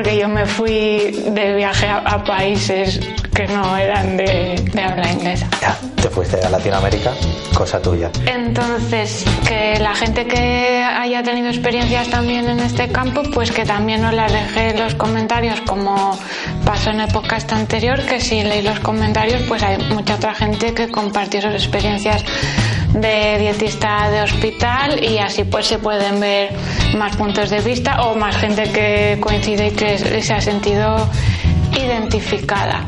Porque 0.00 0.16
yo 0.16 0.28
me 0.28 0.46
fui 0.46 1.12
de 1.30 1.56
viaje 1.56 1.86
a, 1.86 1.98
a 1.98 2.24
países 2.24 2.98
que 3.34 3.46
no 3.48 3.76
eran 3.76 4.16
de, 4.16 4.54
de 4.72 4.82
habla 4.82 5.12
inglesa. 5.12 5.46
Ya, 5.60 5.76
te 6.00 6.08
fuiste 6.08 6.40
a 6.42 6.48
Latinoamérica, 6.48 7.12
cosa 7.52 7.82
tuya. 7.82 8.10
Entonces, 8.24 9.26
que 9.46 9.78
la 9.78 9.94
gente 9.94 10.26
que 10.26 10.82
haya 10.82 11.22
tenido 11.22 11.48
experiencias 11.48 12.08
también 12.08 12.48
en 12.48 12.60
este 12.60 12.88
campo, 12.88 13.20
pues 13.34 13.52
que 13.52 13.66
también 13.66 14.00
nos 14.00 14.14
las 14.14 14.32
deje 14.32 14.70
en 14.70 14.78
los 14.78 14.94
comentarios, 14.94 15.60
como 15.66 16.18
pasó 16.64 16.88
en 16.88 17.00
el 17.00 17.12
podcast 17.12 17.52
anterior, 17.52 18.00
que 18.06 18.20
si 18.20 18.42
leéis 18.42 18.64
los 18.64 18.80
comentarios, 18.80 19.42
pues 19.48 19.62
hay 19.62 19.76
mucha 19.92 20.14
otra 20.14 20.34
gente 20.34 20.72
que 20.72 20.88
compartió 20.88 21.42
sus 21.42 21.52
experiencias 21.52 22.24
de 22.92 23.38
dietista 23.38 24.10
de 24.10 24.22
hospital 24.22 25.02
y 25.02 25.18
así 25.18 25.44
pues 25.44 25.66
se 25.66 25.78
pueden 25.78 26.20
ver 26.20 26.50
más 26.96 27.16
puntos 27.16 27.50
de 27.50 27.60
vista 27.60 28.02
o 28.02 28.14
más 28.14 28.36
gente 28.36 28.70
que 28.72 29.18
coincide 29.20 29.68
y 29.68 29.70
que 29.72 30.22
se 30.22 30.32
ha 30.34 30.40
sentido 30.40 31.08
identificada. 31.72 32.84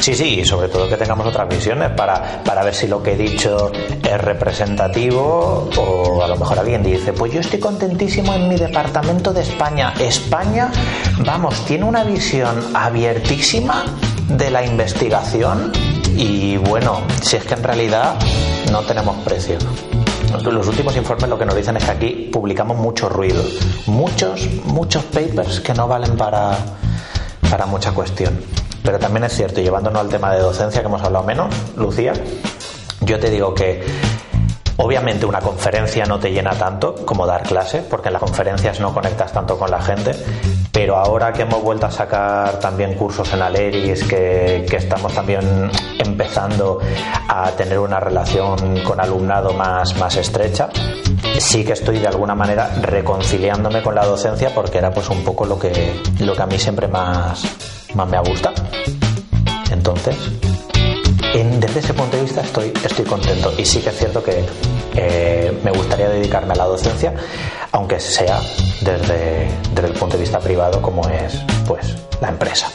Sí, 0.00 0.14
sí, 0.14 0.40
y 0.40 0.44
sobre 0.44 0.68
todo 0.68 0.88
que 0.88 0.96
tengamos 0.96 1.26
otras 1.26 1.48
visiones 1.48 1.90
para, 1.90 2.42
para 2.42 2.64
ver 2.64 2.74
si 2.74 2.86
lo 2.86 3.02
que 3.02 3.12
he 3.12 3.16
dicho 3.16 3.70
es 4.02 4.20
representativo 4.20 5.68
o 5.76 6.22
a 6.22 6.28
lo 6.28 6.36
mejor 6.36 6.58
alguien 6.58 6.82
dice, 6.82 7.12
pues 7.12 7.32
yo 7.32 7.40
estoy 7.40 7.60
contentísimo 7.60 8.32
en 8.34 8.48
mi 8.48 8.56
departamento 8.56 9.32
de 9.32 9.42
España. 9.42 9.92
España, 9.98 10.70
vamos, 11.24 11.64
tiene 11.66 11.84
una 11.84 12.04
visión 12.04 12.74
abiertísima 12.74 13.84
de 14.28 14.50
la 14.50 14.64
investigación 14.64 15.70
Y 16.16 16.56
bueno, 16.56 17.02
si 17.22 17.36
es 17.36 17.44
que 17.44 17.54
en 17.54 17.62
realidad 17.62 18.16
no 18.76 18.82
tenemos 18.82 19.16
precio. 19.24 19.56
Los 20.44 20.68
últimos 20.68 20.94
informes 20.96 21.30
lo 21.30 21.38
que 21.38 21.46
nos 21.46 21.56
dicen 21.56 21.78
es 21.78 21.84
que 21.84 21.90
aquí 21.90 22.30
publicamos 22.30 22.76
mucho 22.76 23.08
ruido, 23.08 23.42
muchos, 23.86 24.46
muchos 24.66 25.02
papers 25.04 25.60
que 25.60 25.72
no 25.72 25.88
valen 25.88 26.14
para, 26.14 26.58
para 27.50 27.64
mucha 27.64 27.92
cuestión. 27.92 28.38
Pero 28.82 28.98
también 28.98 29.24
es 29.24 29.32
cierto, 29.32 29.62
y 29.62 29.64
llevándonos 29.64 30.02
al 30.02 30.10
tema 30.10 30.30
de 30.34 30.40
docencia 30.40 30.82
que 30.82 30.88
hemos 30.88 31.02
hablado 31.02 31.24
menos, 31.24 31.54
Lucía, 31.74 32.12
yo 33.00 33.18
te 33.18 33.30
digo 33.30 33.54
que 33.54 33.82
Obviamente 34.78 35.24
una 35.24 35.40
conferencia 35.40 36.04
no 36.04 36.18
te 36.18 36.30
llena 36.30 36.50
tanto 36.50 36.94
como 36.94 37.26
dar 37.26 37.44
clase, 37.44 37.82
porque 37.88 38.08
en 38.08 38.12
las 38.12 38.20
conferencias 38.20 38.78
no 38.78 38.92
conectas 38.92 39.32
tanto 39.32 39.58
con 39.58 39.70
la 39.70 39.80
gente, 39.80 40.12
pero 40.76 40.98
ahora 40.98 41.32
que 41.32 41.40
hemos 41.40 41.62
vuelto 41.62 41.86
a 41.86 41.90
sacar 41.90 42.60
también 42.60 42.96
cursos 42.96 43.32
en 43.32 43.40
Aleris, 43.40 44.04
que, 44.04 44.66
que 44.68 44.76
estamos 44.76 45.10
también 45.14 45.70
empezando 45.98 46.80
a 47.26 47.50
tener 47.52 47.78
una 47.78 47.98
relación 47.98 48.82
con 48.82 49.00
alumnado 49.00 49.54
más, 49.54 49.96
más 49.96 50.14
estrecha, 50.16 50.68
sí 51.38 51.64
que 51.64 51.72
estoy 51.72 51.98
de 51.98 52.08
alguna 52.08 52.34
manera 52.34 52.68
reconciliándome 52.82 53.82
con 53.82 53.94
la 53.94 54.04
docencia 54.04 54.54
porque 54.54 54.76
era 54.76 54.92
pues 54.92 55.08
un 55.08 55.24
poco 55.24 55.46
lo 55.46 55.58
que, 55.58 55.98
lo 56.20 56.36
que 56.36 56.42
a 56.42 56.46
mí 56.46 56.58
siempre 56.58 56.88
más, 56.88 57.42
más 57.94 58.06
me 58.10 58.18
ha 58.18 58.20
gustado. 58.20 58.62
Entonces, 59.70 60.14
desde 61.58 61.80
ese 61.80 61.94
punto 61.94 62.18
de 62.18 62.22
vista 62.22 62.42
estoy, 62.42 62.74
estoy 62.84 63.06
contento 63.06 63.50
y 63.56 63.64
sí 63.64 63.80
que 63.80 63.88
es 63.88 63.96
cierto 63.96 64.22
que 64.22 64.44
eh, 64.96 65.58
me 65.62 65.70
gustaría 65.70 66.08
dedicarme 66.08 66.52
a 66.54 66.56
la 66.56 66.64
docencia, 66.64 67.12
aunque 67.72 68.00
sea 68.00 68.40
desde, 68.80 69.48
desde 69.72 69.88
el 69.88 69.94
punto 69.94 70.16
de 70.16 70.22
vista 70.22 70.38
privado 70.40 70.80
como 70.82 71.06
es 71.08 71.40
pues 71.66 71.94
la 72.20 72.28
empresa. 72.28 72.68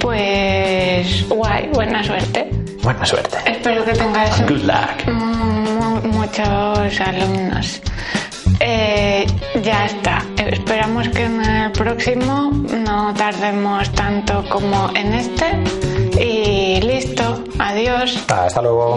Pues 0.00 1.28
guay, 1.28 1.68
buena 1.72 2.02
suerte. 2.04 2.50
Buena 2.82 3.04
suerte. 3.04 3.38
Espero 3.46 3.84
que 3.84 3.92
tengas 3.92 4.40
Good 4.42 4.62
luck. 4.62 6.04
muchos 6.04 7.00
alumnos. 7.00 7.80
Eh, 8.60 9.26
ya 9.62 9.86
está. 9.86 10.22
Esperamos 10.36 11.08
que 11.08 11.24
en 11.24 11.40
el 11.44 11.72
próximo 11.72 12.50
no 12.84 13.12
tardemos 13.14 13.90
tanto 13.92 14.44
como 14.48 14.90
en 14.94 15.14
este. 15.14 16.22
Y 16.22 16.80
listo. 16.80 17.44
Adiós. 17.58 18.24
Hasta 18.28 18.62
luego. 18.62 18.96